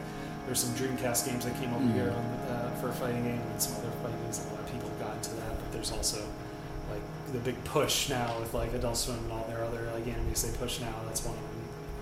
[0.47, 1.95] there's some Dreamcast games that came over Mm.
[1.95, 2.24] here on,
[2.57, 4.38] uh, for a fighting game, and some other fighting games.
[4.40, 5.51] And a lot of people got into that.
[5.61, 6.18] But there's also
[6.90, 10.43] like the big push now with like Adult Swim and all their other like animes
[10.43, 10.93] they push now.
[11.07, 11.51] That's one of them,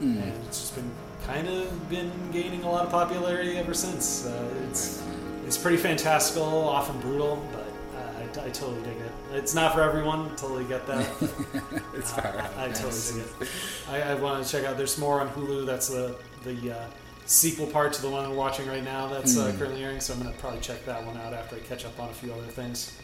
[0.01, 0.22] Mm.
[0.22, 0.90] and it's just been
[1.26, 4.26] kind of been gaining a lot of popularity ever since.
[4.26, 5.03] Uh, it's
[5.46, 7.66] it's pretty fantastical, often brutal, but
[7.98, 9.12] uh, I, I totally dig it.
[9.32, 10.34] It's not for everyone.
[10.36, 11.07] Totally get that.
[11.94, 12.51] it's Uh, far.
[12.57, 13.48] I, I totally dig it.
[13.90, 14.76] I, I want to check out.
[14.76, 15.66] There's more on Hulu.
[15.66, 16.86] That's the the uh,
[17.26, 19.07] sequel part to the one we're watching right now.
[19.09, 19.59] That's uh, Hmm.
[19.59, 20.01] currently airing.
[20.01, 22.32] So I'm gonna probably check that one out after I catch up on a few
[22.32, 22.96] other things.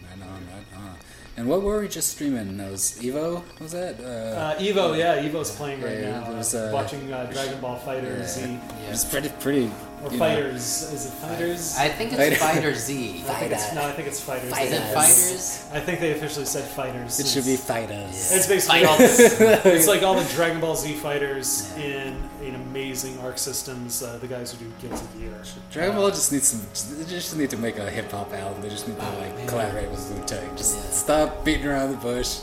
[0.00, 0.96] Right on, right on.
[1.38, 2.56] And what were we just streaming?
[2.56, 3.44] That was Evo?
[3.60, 4.00] Was that?
[4.00, 6.32] Uh, Evo, yeah, Evo's playing right yeah, now.
[6.32, 8.26] was, uh, uh, watching uh, Dragon Ball Fighter yeah.
[8.26, 8.58] Z.
[8.88, 9.70] It's pretty, pretty.
[10.02, 10.82] Or you know, Fighters.
[10.92, 11.76] Is it Fighters?
[11.76, 13.24] I think it's Fighter Z.
[13.28, 14.52] I think it's, no, I think it's Fighters.
[14.52, 15.68] Is it Fighters?
[15.72, 17.18] I think they officially said Fighters.
[17.18, 18.32] It should be Fighters.
[18.32, 19.40] It's basically all this.
[19.40, 24.02] it's like all the Dragon Ball Z fighters in in amazing arc systems.
[24.02, 25.42] Uh, the guys who do Guilty Gear.
[25.72, 26.96] Dragon Ball just needs some.
[26.98, 28.62] They just need to make a hip hop album.
[28.62, 30.56] They just need to Oh, like collaborate with Wu Tang.
[30.56, 32.40] Just stop beating around the bush.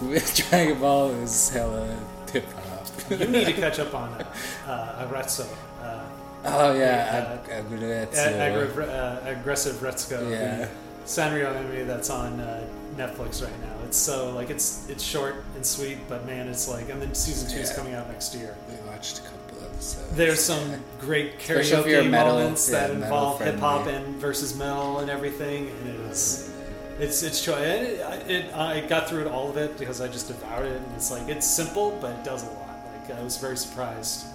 [0.48, 1.88] Dragon Ball is hella
[2.32, 2.86] hip hop.
[3.10, 4.24] you need to catch up on uh,
[4.66, 5.46] uh, Arezzo.
[5.80, 6.04] Uh,
[6.44, 8.16] Oh, yeah, uh, Ag- Aggretsuko.
[8.16, 10.30] Ag- Aggra- uh, aggressive Retsuko.
[10.30, 10.56] Yeah.
[10.66, 10.68] the
[11.04, 12.64] Sanrio anime that's on uh,
[12.96, 13.68] Netflix right now.
[13.86, 17.48] It's so like it's it's short and sweet, but man, it's like and then season
[17.50, 18.56] two is coming out next year.
[18.68, 20.16] We watched a couple episodes.
[20.16, 24.16] There's some great if you're karaoke metal- moments that yeah, metal involve hip hop and
[24.16, 26.50] versus metal and everything, and it's
[26.98, 30.28] it's it's cho- it, it I got through it all of it because I just
[30.28, 32.68] devoured it, and it's like it's simple, but it does a lot.
[33.08, 34.26] Like I was very surprised.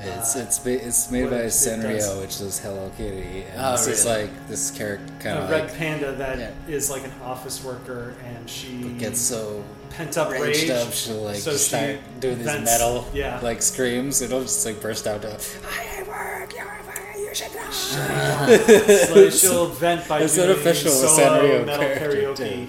[0.00, 1.44] It's it's it's made by.
[1.46, 4.24] Sanrio, which is Hello Kitty, and Oh, it's just really?
[4.24, 8.14] like this character kind a of red like panda that is like an office worker,
[8.24, 10.68] and she gets so pent up rage.
[10.70, 13.40] up, she'll like so just she start doing these vents- metal yeah.
[13.40, 14.20] like screams.
[14.20, 17.70] It'll just like burst out to I work, you're fire, you should know.
[17.70, 22.68] so she'll vent by It's doing unofficial solo Sanrio metal karaoke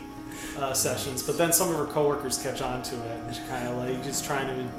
[0.57, 1.23] uh, sessions.
[1.23, 4.03] But then some of her coworkers catch on to it, and she kind of like
[4.03, 4.69] just trying to,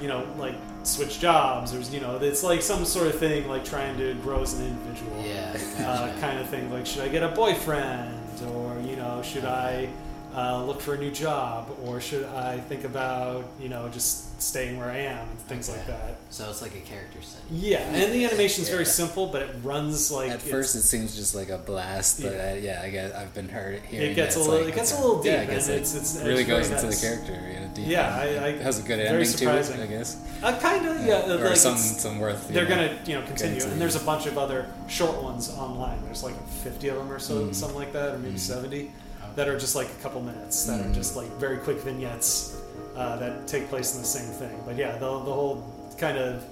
[0.00, 0.54] you know, like
[0.86, 4.42] switch jobs or you know, it's like some sort of thing like trying to grow
[4.42, 5.24] as an individual.
[5.24, 5.56] Yeah,
[5.86, 6.70] uh, kind of thing.
[6.70, 8.14] Like, should I get a boyfriend,
[8.54, 9.88] or you know, should I
[10.36, 14.76] uh, look for a new job, or should I think about you know just staying
[14.78, 16.18] where I am and things like that.
[16.28, 17.40] So it's like a character set.
[17.50, 21.16] Yeah, and the animation is very simple, but it runs like At first, it seems
[21.16, 22.42] just like a blast, but Yeah.
[22.52, 24.76] I, yeah, I guess I've been heard hearing It gets that a little- like- it
[24.76, 26.82] gets a little deep, Yeah, I guess and it it's- it's- really it's goes into
[26.84, 27.00] nice.
[27.00, 27.32] the character.
[27.32, 29.38] You know, deep Yeah, and I- I- it has a good very ending to it,
[29.38, 29.80] surprising.
[29.80, 30.16] I guess.
[30.42, 31.32] Uh, kind of, yeah.
[31.32, 32.48] or like some some worth.
[32.48, 35.98] They're know, gonna, you know, continue, and there's a bunch of other short ones online.
[36.04, 37.54] There's like 50 of them or so, Mm.
[37.54, 38.90] something like that, or maybe 70,
[39.36, 40.64] that are just like a couple minutes.
[40.64, 42.60] That are just like very quick vignettes
[42.96, 44.58] uh, that take place in the same thing.
[44.66, 45.64] But yeah, the the whole
[45.98, 46.44] kind of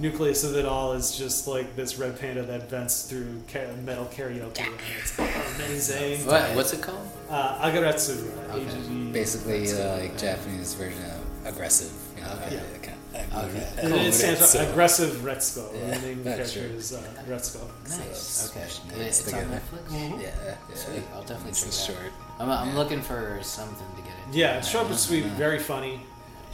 [0.00, 4.04] nucleus of it all is just like this red panda that vents through ka- metal
[4.06, 6.26] karaoke, and it's amazing.
[6.26, 7.06] What- what's it called?
[7.30, 8.16] Uh, Agaretsu.
[8.50, 9.12] Okay.
[9.12, 11.92] Basically uh, like Japanese version of aggressive.
[12.16, 12.40] You know, Okay.
[12.40, 12.95] kind of- kind of-
[13.36, 13.68] Okay.
[13.78, 15.72] And it stands for aggressive Retsuko.
[15.74, 16.78] Yeah, the main that's character true.
[16.78, 17.68] is uh, Retsuko.
[17.84, 18.50] Nice.
[18.50, 18.66] Okay.
[18.68, 19.60] smash It- nails It's on together.
[19.60, 19.88] Netflix.
[19.92, 20.22] Mhm.
[20.22, 20.74] Yeah, yeah.
[20.74, 21.02] Sweet.
[21.14, 22.12] I'll definitely It's check a that short.
[22.12, 22.40] out.
[22.40, 24.38] I'm, I'm looking for something to get into.
[24.38, 26.00] Yeah, it's short but sweet, very funny.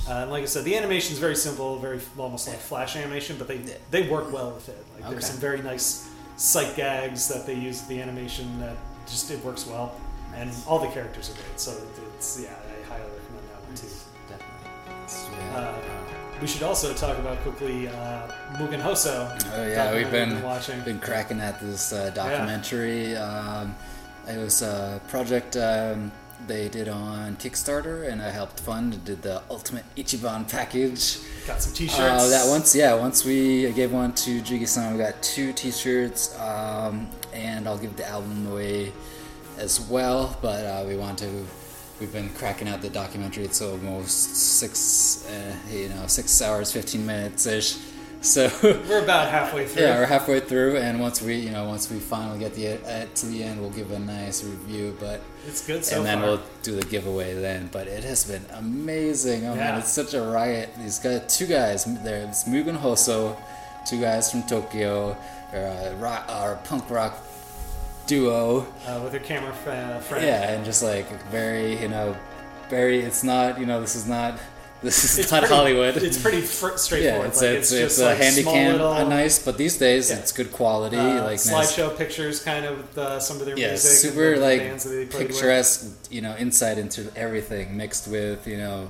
[0.09, 3.37] Uh, and like I said, the animation is very simple, very almost like flash animation,
[3.39, 3.59] but they
[3.93, 4.85] they work well with it.
[5.01, 8.77] Like there's some very nice sight gags that they use the animation that
[9.07, 9.95] just it works well,
[10.35, 11.61] and all the characters are great.
[11.61, 11.73] So
[12.17, 13.87] it's yeah, I highly recommend that one too.
[14.29, 15.55] Definitely.
[15.55, 15.92] Uh,
[16.43, 19.31] we should also talk about quickly uh, Mugen Hoso.
[19.55, 20.81] Oh yeah, we've documentary been watching.
[20.81, 23.15] been cracking at this uh, documentary.
[23.15, 23.77] Um,
[24.29, 26.11] it was a project um,
[26.49, 28.95] they did on Kickstarter, and I helped fund.
[28.95, 31.19] And did the Ultimate Ichiban package.
[31.47, 32.01] Got some T-shirts.
[32.01, 36.37] Uh, that once, yeah, once we I gave one to Jigi-san, we got two T-shirts,
[36.41, 38.93] um, and I'll give the album away
[39.59, 40.37] as well.
[40.43, 41.47] But uh, we want to.
[42.03, 43.45] We've been cracking out the documentary.
[43.45, 47.77] It's almost six, uh, you know, six hours, fifteen minutes ish.
[48.23, 48.51] So
[48.89, 49.85] We're about halfway through.
[49.85, 53.07] yeah, we're halfway through, and once we, you know, once we finally get the uh,
[53.15, 54.97] to the end, we'll give a nice review.
[54.99, 56.27] But It's good so and then far.
[56.27, 57.69] we'll do the giveaway then.
[57.71, 59.47] But it has been amazing.
[59.47, 59.71] Oh Yeah.
[59.71, 60.71] man, it's such a riot.
[60.81, 63.37] These guys, two guys, there's Mugen Hoso,
[63.89, 65.17] two guys from Tokyo,
[65.53, 67.17] or a rock, or a punk rock
[68.07, 68.67] duo.
[68.87, 70.25] uh, with her camera fa- friend.
[70.25, 72.17] Yeah, and just like very, you know,
[72.71, 73.01] very.
[73.01, 74.39] It's not, you know, this is not.
[74.83, 75.97] This is It's not pretty- Hollywood.
[75.97, 77.23] it's pretty fr- straightforward.
[77.23, 79.57] Yeah, it's Like, it's, it's it's, just a like handy cam, little- uh, nice, but
[79.57, 80.17] these days Yeah.
[80.17, 83.57] it's good quality, Uh, like nice slideshow pictures, kind of with uh, some of their
[83.57, 83.93] yeah, music.
[83.93, 85.37] super like bands that they played with.
[85.37, 88.89] picturesque, you know, insight into everything mixed with you know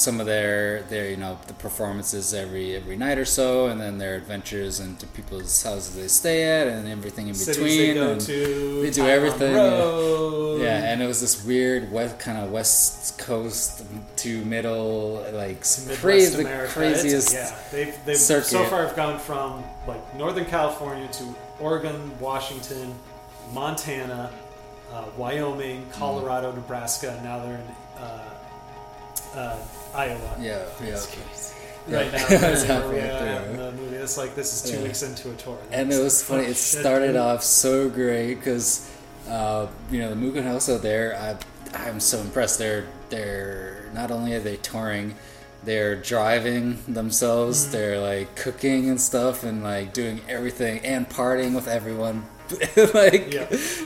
[0.00, 3.98] some of their their you know the performances every every night or so, and then
[3.98, 7.78] their adventures into people's houses they stay at, and everything in Cities between.
[7.88, 9.54] they go and to, they do everything.
[9.54, 10.62] road.
[10.62, 13.82] Yeah, and it was this weird west kind of west coast
[14.16, 16.64] to middle like Midwest crazy the America.
[16.64, 18.68] It's- craziest yeah, they've, they've so circuit.
[18.70, 21.24] far have gone from like Northern California to
[21.58, 22.94] Oregon, Washington,
[23.52, 24.30] Montana,
[24.92, 28.24] uh, Wyoming, Colorado, Nebraska, now they're in uh,
[29.34, 29.56] uh,
[29.94, 30.36] Iowa.
[30.40, 31.00] Yeah, yeah.
[31.88, 32.26] Right now, Yeah.
[32.28, 33.56] they're It's halfway where we're at through.
[33.56, 33.96] the movie.
[33.96, 34.84] It's like this is two Yeah.
[34.84, 35.58] weeks into a tour.
[35.72, 36.44] And it was funny.
[36.44, 38.90] It Shit, started off so great because,
[39.28, 40.78] uh, you know, the Mugen Hoso.
[40.80, 41.36] There, I,
[41.86, 42.58] I'm so impressed.
[42.58, 45.14] They're they're not only are they touring,
[45.64, 47.62] they're driving themselves.
[47.64, 47.72] Mm-hmm.
[47.72, 52.24] They're like cooking and stuff, and like doing everything and partying with everyone,
[52.94, 53.34] like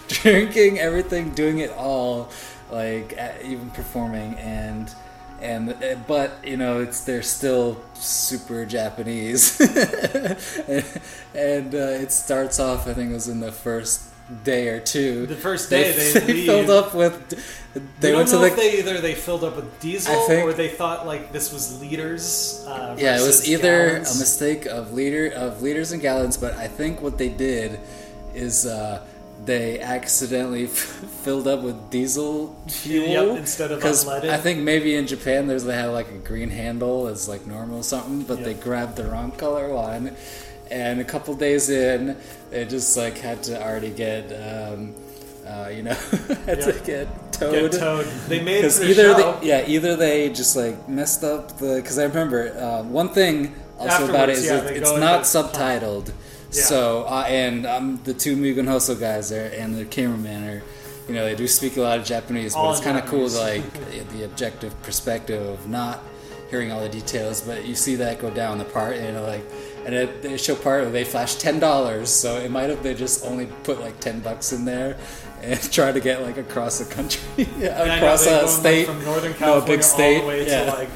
[0.09, 2.31] drinking everything, doing it all,
[2.71, 4.93] like even performing and.
[5.45, 9.61] And uh, but you know it's they're still super Japanese,
[11.35, 12.87] and uh, it starts off.
[12.89, 14.09] I think it was in the first
[14.43, 15.27] day or two.
[15.27, 16.47] The first day they, leave.
[16.47, 17.13] filled up with.
[18.01, 18.47] They we went to the.
[18.47, 21.53] if they either they filled up with diesel I think- or they thought like this
[21.53, 22.65] was liters.
[22.67, 24.17] Uh, yeah, it was either gallons.
[24.17, 27.81] a mistake of liter of liters and gallons, but I think what they did
[28.35, 29.05] is uh,
[29.47, 30.67] they accidentally
[31.25, 34.31] filled up with diesel fuel Yep, instead of unleaded.
[34.31, 37.79] I think maybe in Japan there's they have like a green handle as like normal
[37.79, 40.17] or something, but they grabbed the wrong color one.
[40.71, 42.17] And a couple days in,
[42.51, 44.95] they just like had to already get, um,
[45.47, 45.93] uh, you know,
[46.47, 47.71] had to get towed.
[47.71, 48.07] Get towed.
[48.29, 49.15] They made it 'Cause for the either.
[49.15, 51.77] They, yeah, either they just like messed up the.
[51.77, 55.23] Because I remember uh, one thing also about it is Afterwards, yeah, it, it's not
[55.23, 56.13] subtitled.
[56.55, 56.63] Yeah.
[56.63, 60.63] So uh, and um, the two Mugen Hoso guys there and the cameraman are,
[61.09, 63.29] you know, they do speak a lot of Japanese, but All it's kind of cool,
[63.29, 63.63] like
[64.13, 66.03] the objective perspective of not
[66.51, 67.41] hearing all the details.
[67.41, 69.45] But you see that go down the part, and you know, like,
[69.85, 72.95] and it, they show part where they flash ten dollars, so it might have they
[72.95, 74.97] just only put like ten bucks in there.
[75.43, 77.21] And try to get like across the country,
[77.59, 80.65] Yeah, across a like, state, from Northern no, California big state, all the way yeah.
[80.65, 80.89] to like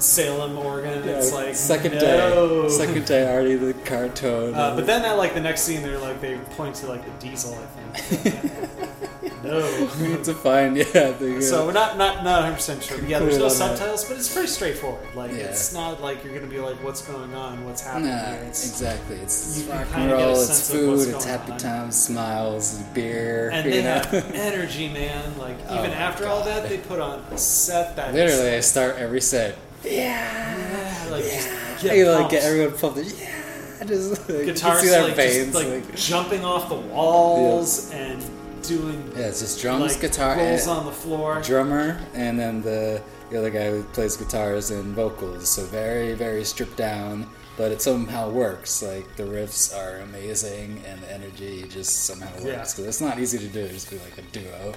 [0.00, 1.04] Salem, Oregon.
[1.04, 2.00] Yeah, it's like second no.
[2.00, 4.54] day, second day already the car towed.
[4.54, 7.26] Uh, but then at like the next scene, they're like they point to like the
[7.26, 7.54] diesel.
[7.54, 9.44] I think.
[9.44, 9.88] no.
[10.00, 11.40] we need to find yeah.
[11.40, 13.00] So we're not not not 100 percent sure.
[13.04, 15.06] Yeah, there's no subtitles, but it's pretty straightforward.
[15.14, 15.38] Like Yeah.
[15.38, 18.44] it's not like you're gonna be like, what's going on, what's happening Nah, here.
[18.48, 19.16] It's, exactly.
[19.16, 20.40] It's rock and kinda get a roll.
[20.40, 21.08] It's food.
[21.14, 23.50] It's happy times, smiles, beer.
[23.52, 23.94] and they know?
[23.94, 25.36] have energy, man.
[25.38, 28.60] Like Oh even my after all that, they put on a set that Literally, I
[28.60, 29.56] start every set.
[29.84, 31.48] Yeah, like just
[31.82, 32.98] Yeah, get you like get everyone pumped.
[32.98, 35.52] Yeah, just like, you see their like, veins.
[35.52, 38.22] just, like, jumping off the walls and
[38.62, 41.40] doing yeah, it's just drums, like, guitar, rolls eh, on the floor.
[41.42, 45.48] drummer, and then the the other guy who plays guitars and vocals.
[45.48, 47.26] So very, very stripped down,
[47.56, 48.82] but it somehow works.
[48.82, 52.44] Like the riffs are amazing, and the energy just somehow works.
[52.44, 52.58] Yeah.
[52.62, 53.68] Because it's not easy to do.
[53.68, 54.74] Just be like a duo,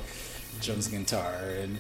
[0.62, 1.80] drums and guitar, and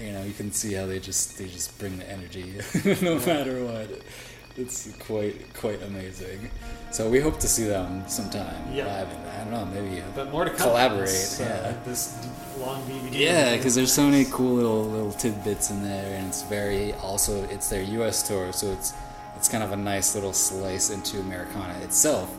[0.00, 2.54] you know you can see how they just they just bring the energy
[3.02, 4.02] no matter what.
[4.56, 6.50] It's quite quite amazing.
[6.90, 8.56] So we hope to see them sometime.
[8.72, 8.86] Yeah.
[8.86, 9.08] live.
[9.08, 11.06] I don't know, maybe But more to collaborate.
[11.06, 11.84] This, uh, yeah.
[11.84, 12.28] this
[12.58, 13.12] long DVD.
[13.12, 17.44] Yeah, because there's so many cool little little tidbits in there, and it's very also
[17.50, 18.26] it's their U.S.
[18.26, 18.94] tour, so it's
[19.36, 22.34] it's kind of a nice little slice into Americana itself.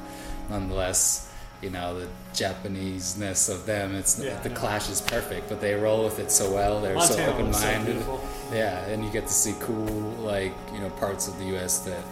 [0.50, 1.29] Nonetheless,
[1.62, 3.96] you know the Japanese-ness of them.
[3.96, 6.82] It's Yeah, the clash is perfect, but they roll with it so well.
[6.82, 7.86] They're so Montana so open-minded.
[7.86, 8.24] beautiful.
[8.54, 9.86] yeah, and you get to see cool
[10.24, 11.80] like you know parts of the U.S.
[11.80, 12.04] that.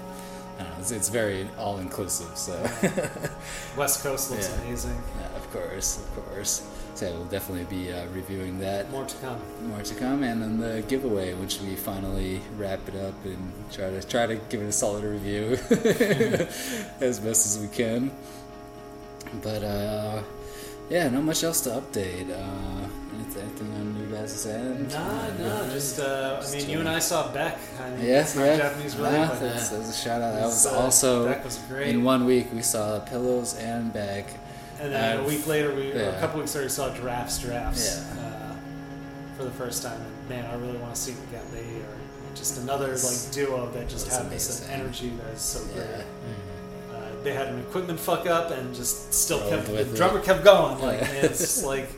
[0.60, 2.54] I know, it's, it's very all inclusive, so
[3.78, 4.62] West Coast looks Yeah.
[4.64, 5.00] amazing.
[5.20, 6.68] Yeah, of course, of course.
[6.96, 8.90] So we'll definitely be uh, reviewing that.
[8.90, 9.40] More to come.
[9.68, 13.92] More to come, and then the giveaway, which we finally wrap it up and try
[13.92, 15.60] to try to give it a solid review
[17.02, 18.12] as best as we can.
[19.42, 20.22] But uh,
[20.90, 22.30] yeah, not much else to update.
[22.32, 24.90] Uh, anything, on you guys' end?
[24.92, 27.58] Nah, no, just uh, I mean, you and I saw Beck.
[27.82, 28.58] I mean, Yeah, it's not yeah.
[28.58, 30.34] Japanese related, Ah, but that's, that's a shout out.
[30.36, 31.88] That was uh, also Beck was great.
[31.90, 32.48] in one week.
[32.54, 34.28] We saw pillows and Beck.
[34.80, 36.02] And then Uh, a week later, we or yeah.
[36.18, 38.22] a couple weeks later, we saw Giraffes, Giraffes Yeah.
[38.22, 38.56] uh,
[39.36, 40.00] for the first time.
[40.00, 41.46] And man, I really want to see them again.
[41.52, 41.98] They are
[42.36, 45.88] just another like duo that just have this energy that is so great.
[45.90, 46.04] Yeah.
[47.28, 49.98] They had an equipment fuck up and just still Rolled kept the with it.
[49.98, 50.80] drummer kept going.
[50.80, 51.08] Like Yeah.
[51.28, 51.90] it's just like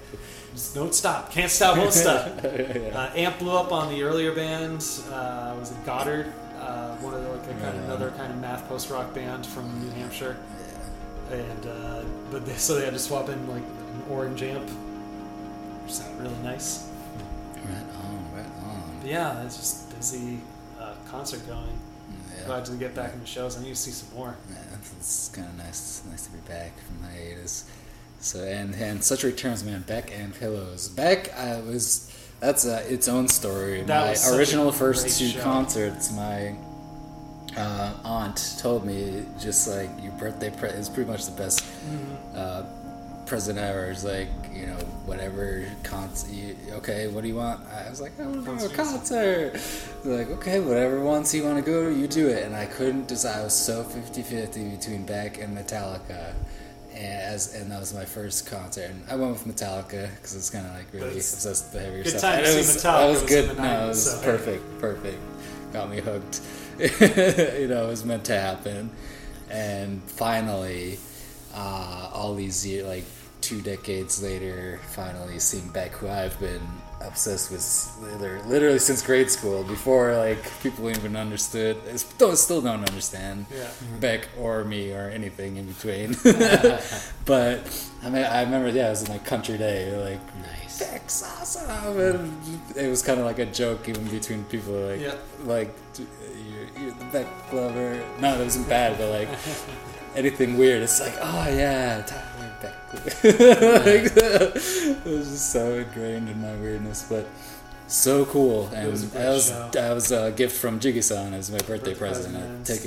[0.55, 2.25] just don't stop, can't stop, won't stop.
[2.43, 2.49] Yeah.
[2.95, 4.83] Uh, Amp blew up on the earlier band.
[5.11, 6.33] Uh, was it Goddard?
[6.59, 9.45] Uh, one of the, like a kind of another kind of math post rock band
[9.45, 10.35] from New Hampshire.
[11.29, 12.01] And uh,
[12.31, 14.67] but they, so they had to swap in like an orange amp,
[15.83, 16.89] which sounded really nice.
[17.55, 18.97] Right on, right on.
[19.01, 20.39] But yeah, it's just busy
[20.79, 21.69] uh, concert going.
[22.35, 22.45] Yeah.
[22.47, 23.55] Glad to get back into shows.
[23.57, 24.35] I need to see some more.
[24.49, 24.55] Yeah,
[24.97, 27.69] it's kind of nice, nice to be back from hiatus.
[28.19, 29.83] So and and such returns, man.
[29.87, 30.89] Beck and pillows.
[30.89, 33.81] Beck, I was that's uh, its own story.
[33.83, 35.41] That my original first two show.
[35.41, 36.55] concerts, my
[37.57, 40.49] uh, aunt told me just like your birthday.
[40.49, 42.35] Pre- is pretty much the best Mm-hmm.
[42.35, 42.63] uh,
[43.29, 44.75] president ever is like, you know,
[45.05, 46.31] whatever concert.
[46.33, 47.61] You, okay, what do you want?
[47.67, 49.53] I was like, I want to go to a concert.
[50.03, 52.43] They're like, okay, whatever ones you want to go to, you do it.
[52.43, 53.39] And I couldn't decide.
[53.39, 56.33] I was so 50-50 between Beck and Metallica.
[56.95, 60.49] And, as, and that was my first concert, and I went with Metallica because it's
[60.49, 62.21] kind of like really That's obsessed with the heavier good stuff.
[62.21, 63.57] time And to was, Metallica That was was good.
[63.57, 65.17] no, 90s, it was so- perfect, perfect.
[65.71, 66.41] Got me hooked.
[67.59, 68.89] you know, it was meant to happen,
[69.49, 70.97] and finally,
[71.53, 73.03] uh, all these years, like
[73.41, 76.61] two decades later, finally seeing Beck, who I've been
[77.01, 79.63] obsessed with literally, literally since grade school.
[79.63, 81.77] Before like people even understood,
[82.17, 83.63] don't still don't understand Yeah.
[83.63, 83.99] Mm-hmm.
[83.99, 86.15] Beck or me or anything in between.
[87.25, 87.59] but
[88.03, 90.79] I mean, I remember, yeah, it was in like country day, like Nice.
[90.79, 92.41] Beck's awesome, and
[92.75, 95.15] it was kind of like a joke even between people, like Yeah.
[95.43, 95.73] like
[96.79, 98.01] you're, the Beck lover.
[98.19, 99.29] No, that wasn't bad, but like
[100.15, 102.75] anything weird, it's like, oh yeah, Tyler Beck.
[103.23, 107.27] like, it was just so ingrained in my weirdness, but
[107.87, 108.67] so cool.
[108.73, 109.69] And was a that was show.
[109.73, 112.35] that was a gift from Jiggy-san as my birthday Birthday present.
[112.35, 112.85] A present, ticket.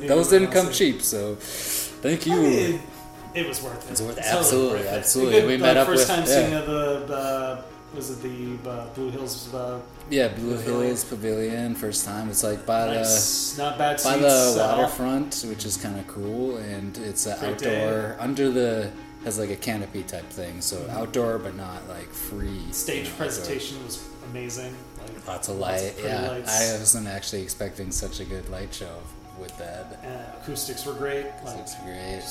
[0.00, 2.34] like, I Those didn't come cheap, so thank you.
[2.34, 2.82] I mean,
[3.34, 3.96] it was worth it.
[3.96, 4.98] Totally absolutely, worth it.
[4.98, 5.40] absolutely.
[5.40, 6.24] The We met like, up first with- time yeah.
[6.26, 7.64] seeing the, the
[7.94, 9.80] was it the uh, Blue Hills uh,
[10.10, 12.28] yeah, Blue Hills Pavilion, first time.
[12.28, 14.78] It's like by nice, not bad the by seats the all.
[14.78, 18.90] waterfront, which is kind of cool, and it's an outdoor under the
[19.24, 20.90] has like a canopy type thing, so Mhm.
[20.90, 22.60] outdoor but not like free.
[22.72, 23.16] Stage you know, outdoor.
[23.26, 24.74] presentation was amazing.
[25.00, 25.94] Like, Lots of light.
[26.04, 26.60] yeah, lights.
[26.60, 28.98] I wasn't actually expecting such a good light show
[29.40, 29.98] with that.
[30.04, 31.26] Uh, acoustics were great.
[31.44, 32.22] Like, Looks great.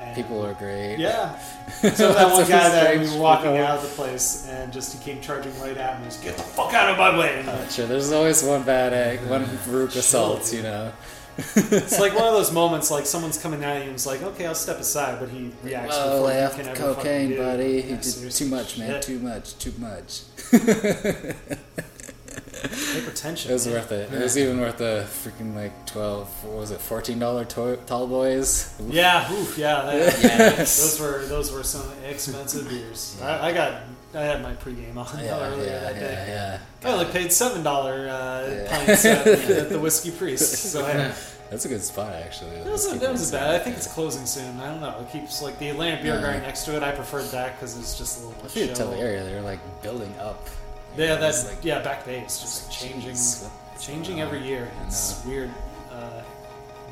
[0.00, 0.96] And- People are great.
[0.98, 1.38] Yeah.
[1.94, 5.04] So that one guy that we were walking out of the place and just he
[5.04, 6.06] came charging right at me.
[6.06, 7.44] Just get the fuck out of my way.
[7.46, 10.92] Uh, sure, there's always one bad egg, one Farouk assault, you know.
[11.38, 14.46] it's like one of those moments like someone's coming at you and it's like, okay,
[14.46, 17.64] I'll step aside, but he reacts Well, before lay off can the cocaine, buddy.
[17.64, 18.46] Yeah, He did seriously.
[18.48, 19.02] too much, man.
[19.02, 19.58] Too much.
[19.58, 20.22] Too much.
[22.36, 23.50] Hypertension.
[23.50, 23.74] It was man.
[23.76, 24.12] worth it.
[24.12, 26.28] It was even worth the freaking like twelve.
[26.44, 26.80] What was it?
[26.80, 28.74] Fourteen dollar to- tall boys.
[28.80, 28.92] Oof.
[28.92, 33.18] Yeah, oof, yeah, that, those were those were some expensive beers.
[33.22, 33.82] I, I got
[34.14, 36.24] I had my pregame on Yeah, earlier yeah, that day.
[36.28, 36.88] yeah.
[36.88, 38.84] I only paid seven dollar uh, Yeah.
[38.86, 40.54] pints at, at the Whiskey Priest.
[40.72, 41.12] So I,
[41.50, 42.56] That's a good spot, actually.
[42.56, 43.60] that wasn't that wasn't bad.
[43.60, 44.58] I think it's closing soon.
[44.60, 44.98] I don't know.
[45.00, 46.20] It keeps like the Atlantic Beer Yeah.
[46.22, 46.82] Garden next to it.
[46.82, 48.44] I preferred that because it's just a little.
[48.44, 50.48] I think the area they're like building up.
[50.96, 51.80] Yeah, that's like- yeah.
[51.82, 54.70] Back Bay is just like, changing, what's changing every year.
[54.86, 55.30] It's know.
[55.30, 55.50] weird.
[55.92, 56.22] Uh,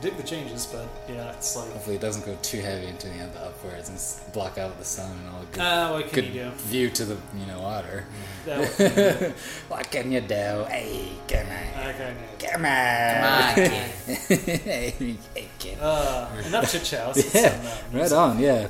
[0.01, 3.15] dig the changes, but yeah, it's like Hopefully, it doesn't go too heavy into the
[3.15, 6.25] end upwards and block out the sun and all the good, Ah, what can good
[6.27, 6.51] you do?
[6.51, 8.05] view to the you know water.
[8.47, 9.35] Yeah, what can you do?
[9.69, 10.65] what can you do?
[10.69, 12.15] Hey, come on, Okay.
[12.39, 14.51] come on, Come on, kid.
[14.61, 15.79] hey, hey, kid.
[15.81, 17.17] Uh, enough chit chat.
[17.35, 17.61] Yeah,
[17.95, 18.39] uh, right on.
[18.39, 18.69] Yeah,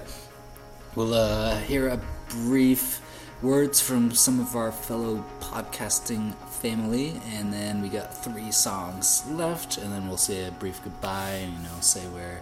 [0.94, 3.00] we'll uh, hear a brief
[3.44, 9.76] words from some of our fellow podcasting family, and then we got three songs left,
[9.76, 12.40] and then we'll say a brief goodbye, and you know, say where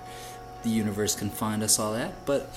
[0.62, 2.12] the universe can find us, all that.
[2.24, 2.48] But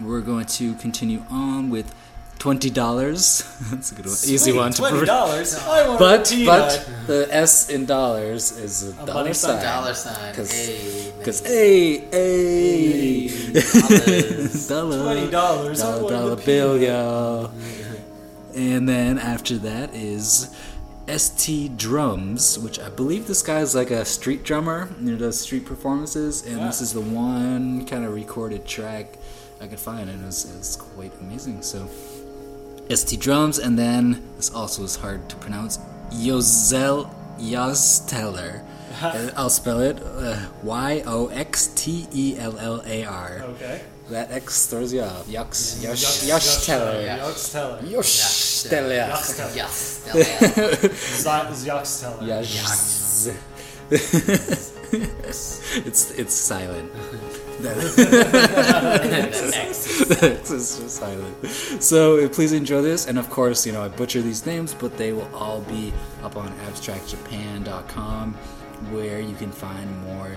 [0.00, 1.92] we're going to continue on with
[2.38, 3.42] twenty dollars.
[3.70, 5.04] That's a good one, easy one to $20?
[5.04, 9.62] prov- I want a But but the S in dollars is a, A dollar sign.
[9.64, 10.30] Dollar sign.
[10.30, 14.68] Because Hey, because hey hey dollars.
[14.68, 17.50] dollar $20, I dollar bill y'all.
[18.54, 20.54] And then after that is
[21.08, 24.88] ST Drums, which I believe this guy's like a street drummer.
[25.02, 29.16] He does street performances, and this is the one kind of recorded track
[29.60, 31.62] I could find, and it was, it was quite amazing.
[31.62, 31.88] So
[32.94, 35.78] ST Drums, and then this also is hard to pronounce.
[36.10, 38.64] Yozel Yosteller.
[39.00, 43.40] Uh, I'll spell it uh, Y O X T E L L A R.
[43.54, 43.80] Okay.
[44.10, 45.26] That X throws you off.
[45.28, 47.18] Yox, Yox- Yosh, Yosh Yosteller.
[47.18, 47.80] Yoxteller.
[47.82, 49.06] Yosteller.
[49.08, 49.54] Yoxteller.
[49.56, 50.04] Yes.
[51.22, 52.26] Z- Yoxteller.
[52.26, 52.56] Yosh.
[54.92, 56.92] It's it's silent.
[57.60, 57.70] The
[59.54, 61.46] X It's just silent.
[61.80, 65.12] So please enjoy this, and of course, you know I butcher these names, but they
[65.12, 65.92] will all be
[66.24, 68.34] up on abstractjapan.com,
[68.90, 70.36] where you can find more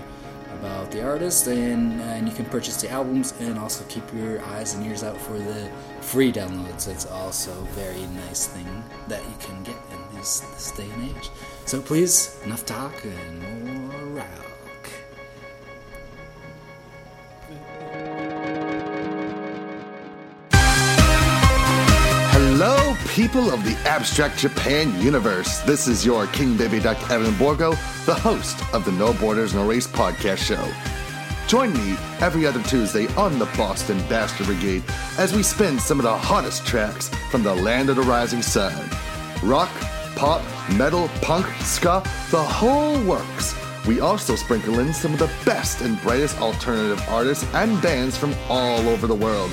[0.64, 4.74] about the artist, and and you can purchase the albums, and also keep your eyes
[4.74, 6.88] and ears out for the free downloads.
[6.88, 11.10] It's also a very nice thing that you can get in this this day and
[11.10, 11.28] age.
[11.66, 14.53] So please, enough talk and more rock.
[23.14, 25.60] People of the Abstract Japan universe.
[25.60, 27.70] This is your King Baby Duck Evan Borgo,
[28.06, 30.68] the host of the No Borders No Race podcast show.
[31.46, 34.82] Join me every other Tuesday on the Boston Bastard Brigade
[35.16, 38.90] as we spin some of the hottest tracks from the land of the rising sun.
[39.44, 39.70] Rock,
[40.16, 40.42] pop,
[40.72, 42.02] metal, punk, ska,
[42.32, 43.54] the whole works.
[43.86, 48.34] We also sprinkle in some of the best and brightest alternative artists and bands from
[48.48, 49.52] all over the world,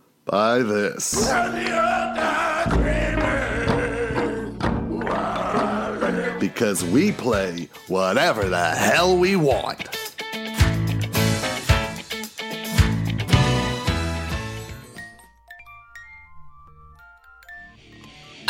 [0.25, 1.31] by this.
[6.39, 10.00] Because we play whatever the hell we want.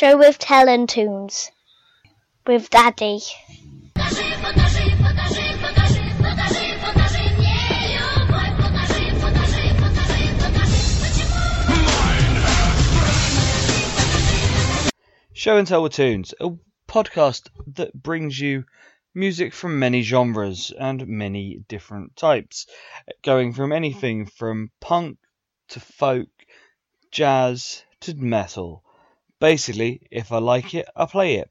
[0.00, 1.50] Show with Tunes
[2.46, 3.20] with Daddy.
[15.34, 16.48] Show and Tell with Tunes, a
[16.88, 18.64] podcast that brings you
[19.14, 22.66] music from many genres and many different types,
[23.22, 25.18] going from anything from punk
[25.68, 26.30] to folk,
[27.10, 28.82] jazz to metal.
[29.40, 31.50] Basically, if I like it, I play it.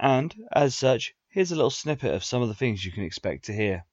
[0.00, 3.46] And, as such, here's a little snippet of some of the things you can expect
[3.46, 3.84] to hear.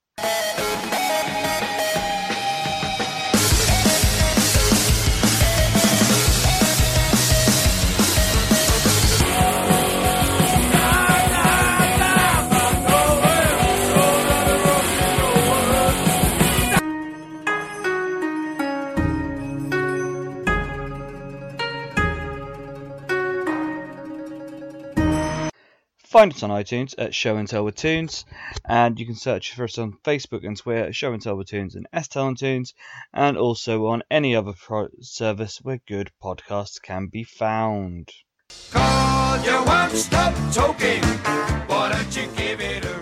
[26.16, 28.24] Find us on iTunes at Show and Tell with Tunes,
[28.64, 31.50] and you can search for us on Facebook and Twitter at Show and Tell with
[31.50, 32.74] Tunes and S Tell and Tunes,
[33.14, 38.14] and also on any other pro- service where good podcasts can be found.
[38.72, 41.04] Cause you won't stop talking.
[41.68, 42.95] Why don't you give it a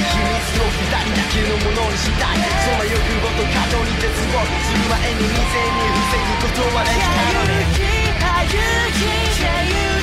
[0.00, 0.10] ない。
[0.10, 7.96] 秘密の左だけのものにしたいその欲望と過度に絶望する前に未然に防ぐことはできたのに
[8.46, 9.95] Don't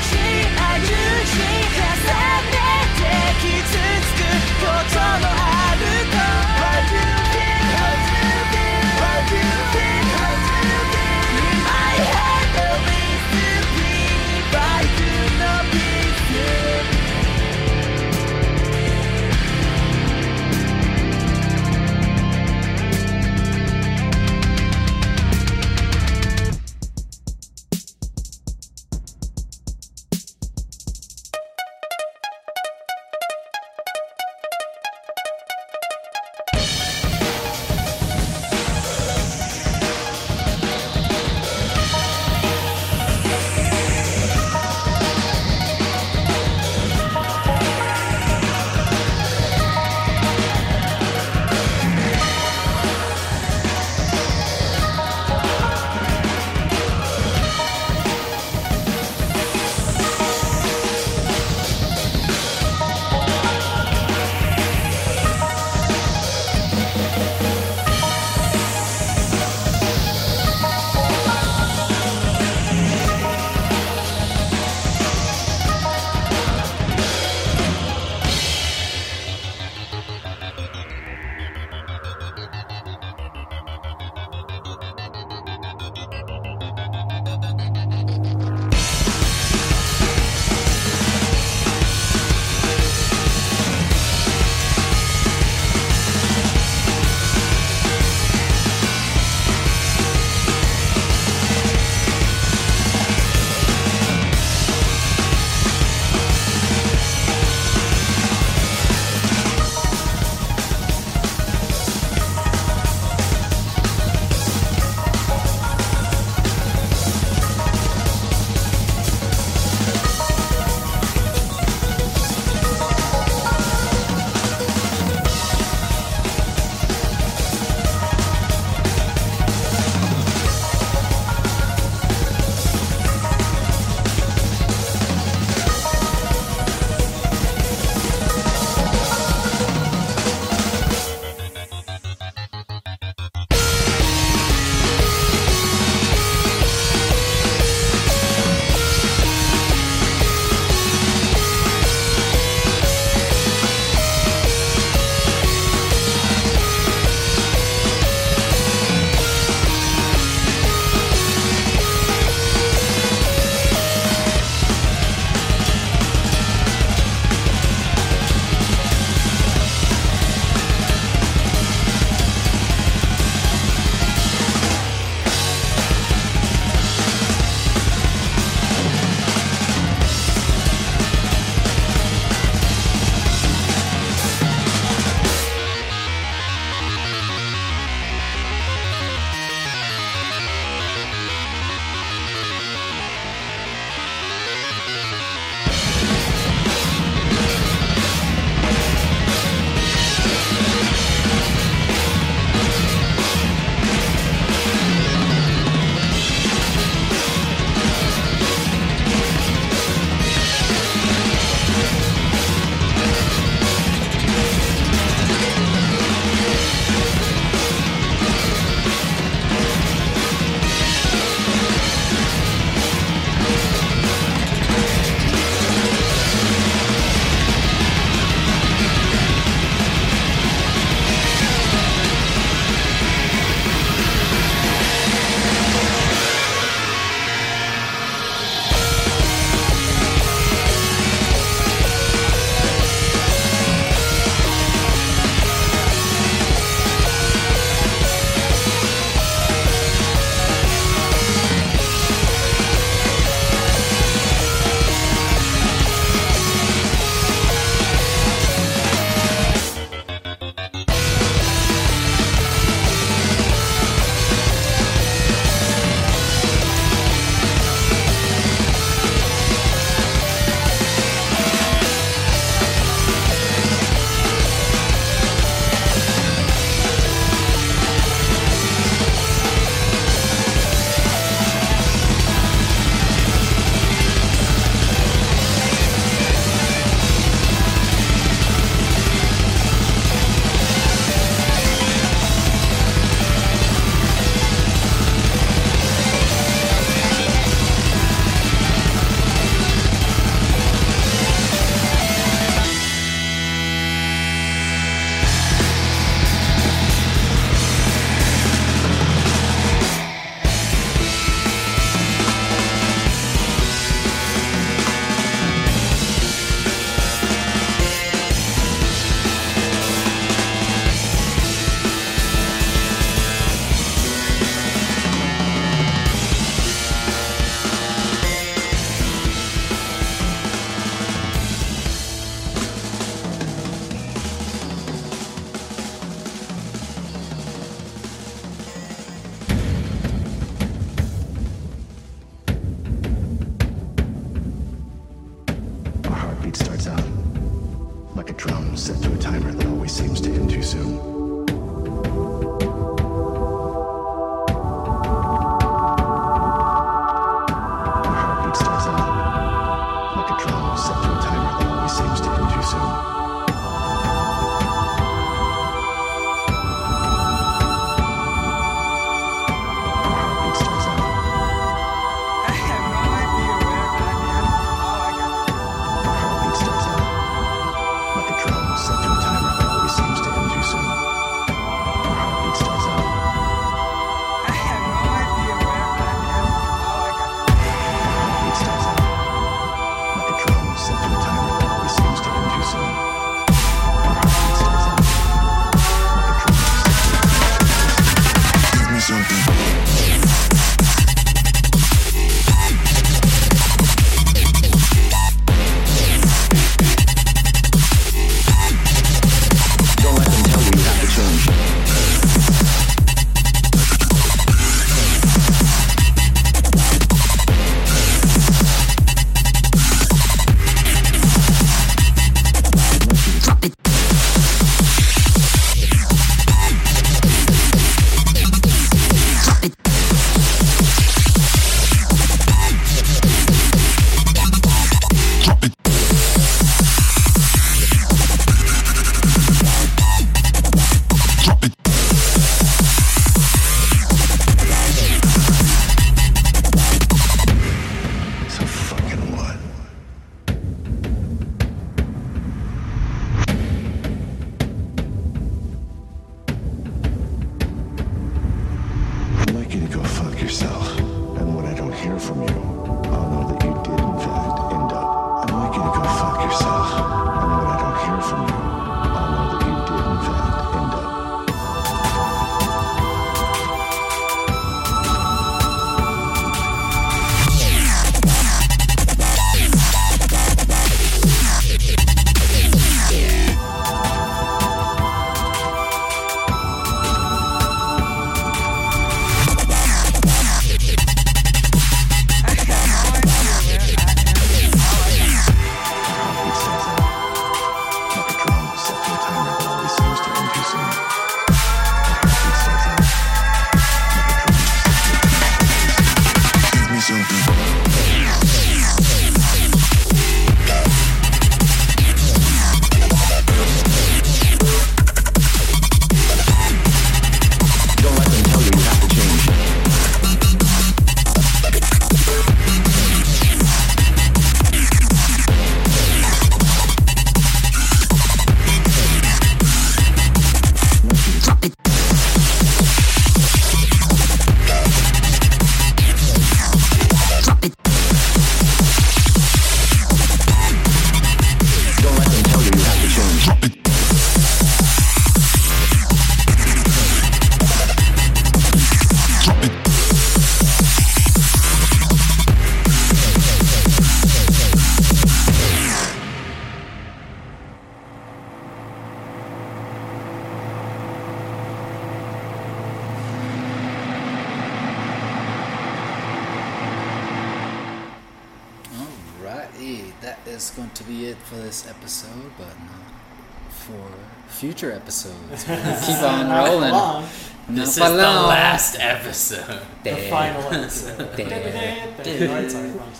[570.69, 574.11] is going to be it for this episode, but not for
[574.47, 575.63] future episodes.
[576.05, 576.91] Keep on rolling.
[576.91, 577.23] long.
[577.69, 578.47] Not This for is the long.
[578.49, 579.81] last episode.
[580.03, 581.35] The final episode.
[581.37, 582.47] There.
[582.47, 583.11] No, it's already wrong.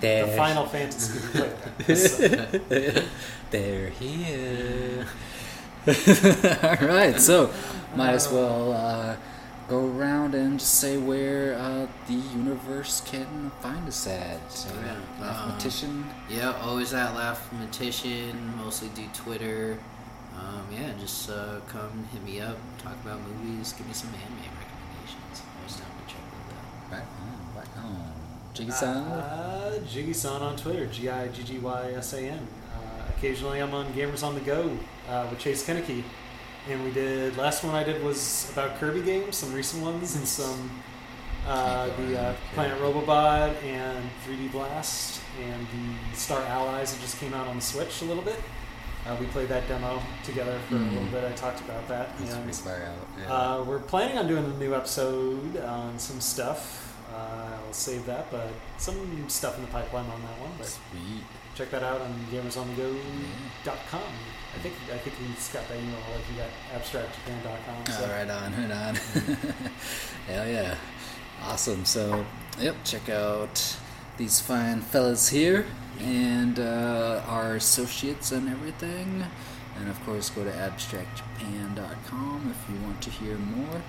[0.00, 0.26] There.
[0.26, 1.38] The Final Fantasy.
[1.80, 3.10] episode.
[3.50, 5.06] They're here.
[5.86, 7.52] Alright, so
[7.96, 9.16] might as well uh,
[9.68, 14.52] go around and just say where uh, the universe can find us at.
[14.52, 15.90] So, Yeah, mathematician.
[15.90, 18.56] Um, yeah, always at Mathematician.
[18.56, 19.78] Mostly do Twitter.
[20.36, 24.36] Um, yeah, just uh, come hit me up, talk about movies, give me some anime
[24.58, 25.42] recommendations.
[25.58, 26.22] Always down to check
[26.90, 26.98] that out.
[26.98, 28.12] Right on, right on.
[28.52, 28.96] Jiggy-san?
[28.96, 32.46] Uh, Jiggy-san on Twitter, G I G G Y S A N.
[32.74, 32.78] Uh,
[33.16, 34.76] occasionally I'm on Gamers on the Go
[35.08, 36.02] uh, with Chase Kennecke.
[36.68, 40.26] And we did, last one I did was about Kirby games, some recent ones, and
[40.26, 40.70] some,
[41.46, 47.34] uh, the uh, Planet Robobot and 3D Blast, and the Star Allies that just came
[47.34, 48.40] out on the Switch a little bit.
[49.06, 50.92] Uh, we played that demo together for a Mm.
[50.94, 51.24] little bit.
[51.30, 52.16] I talked about that.
[52.18, 52.34] That's
[52.64, 53.30] and, out, yeah.
[53.30, 56.96] uh, we're planning on doing a new episode on some stuff.
[57.12, 60.52] Uh, I'll save that, but some stuff in the pipeline on that one.
[60.56, 61.22] But Sweet.
[61.54, 64.00] check that out on gamersonthego.com.
[64.54, 67.86] I think I think he's got that email like you got abstractjapan.com.
[67.86, 68.04] So.
[68.04, 68.94] Oh, right on, right on.
[70.26, 70.76] Hell yeah.
[71.42, 71.84] Awesome.
[71.84, 72.24] So,
[72.58, 73.76] yep, check out
[74.16, 75.66] these fine fellas here
[75.98, 79.24] and uh, our associates and everything.
[79.78, 83.82] And of course, go to abstractjapan.com if you want to hear more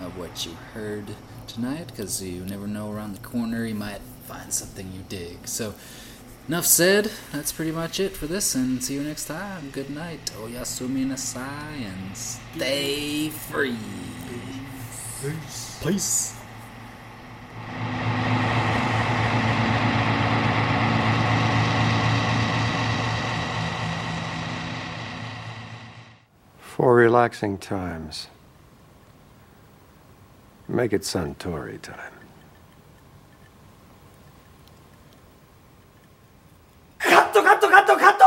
[0.00, 1.14] of what you heard
[1.46, 5.48] tonight, because you never know around the corner you might find something you dig.
[5.48, 5.74] So,
[6.48, 7.10] enough said.
[7.32, 9.70] That's pretty much it for this, and see you next time.
[9.70, 10.24] Good night.
[10.36, 13.76] Oyasumi nasai, and stay free.
[15.22, 15.80] Peace.
[15.82, 16.36] Peace.
[26.58, 28.28] For relaxing times.
[30.66, 32.11] Make it Suntory time.
[37.02, 38.24] カットカットカットカット！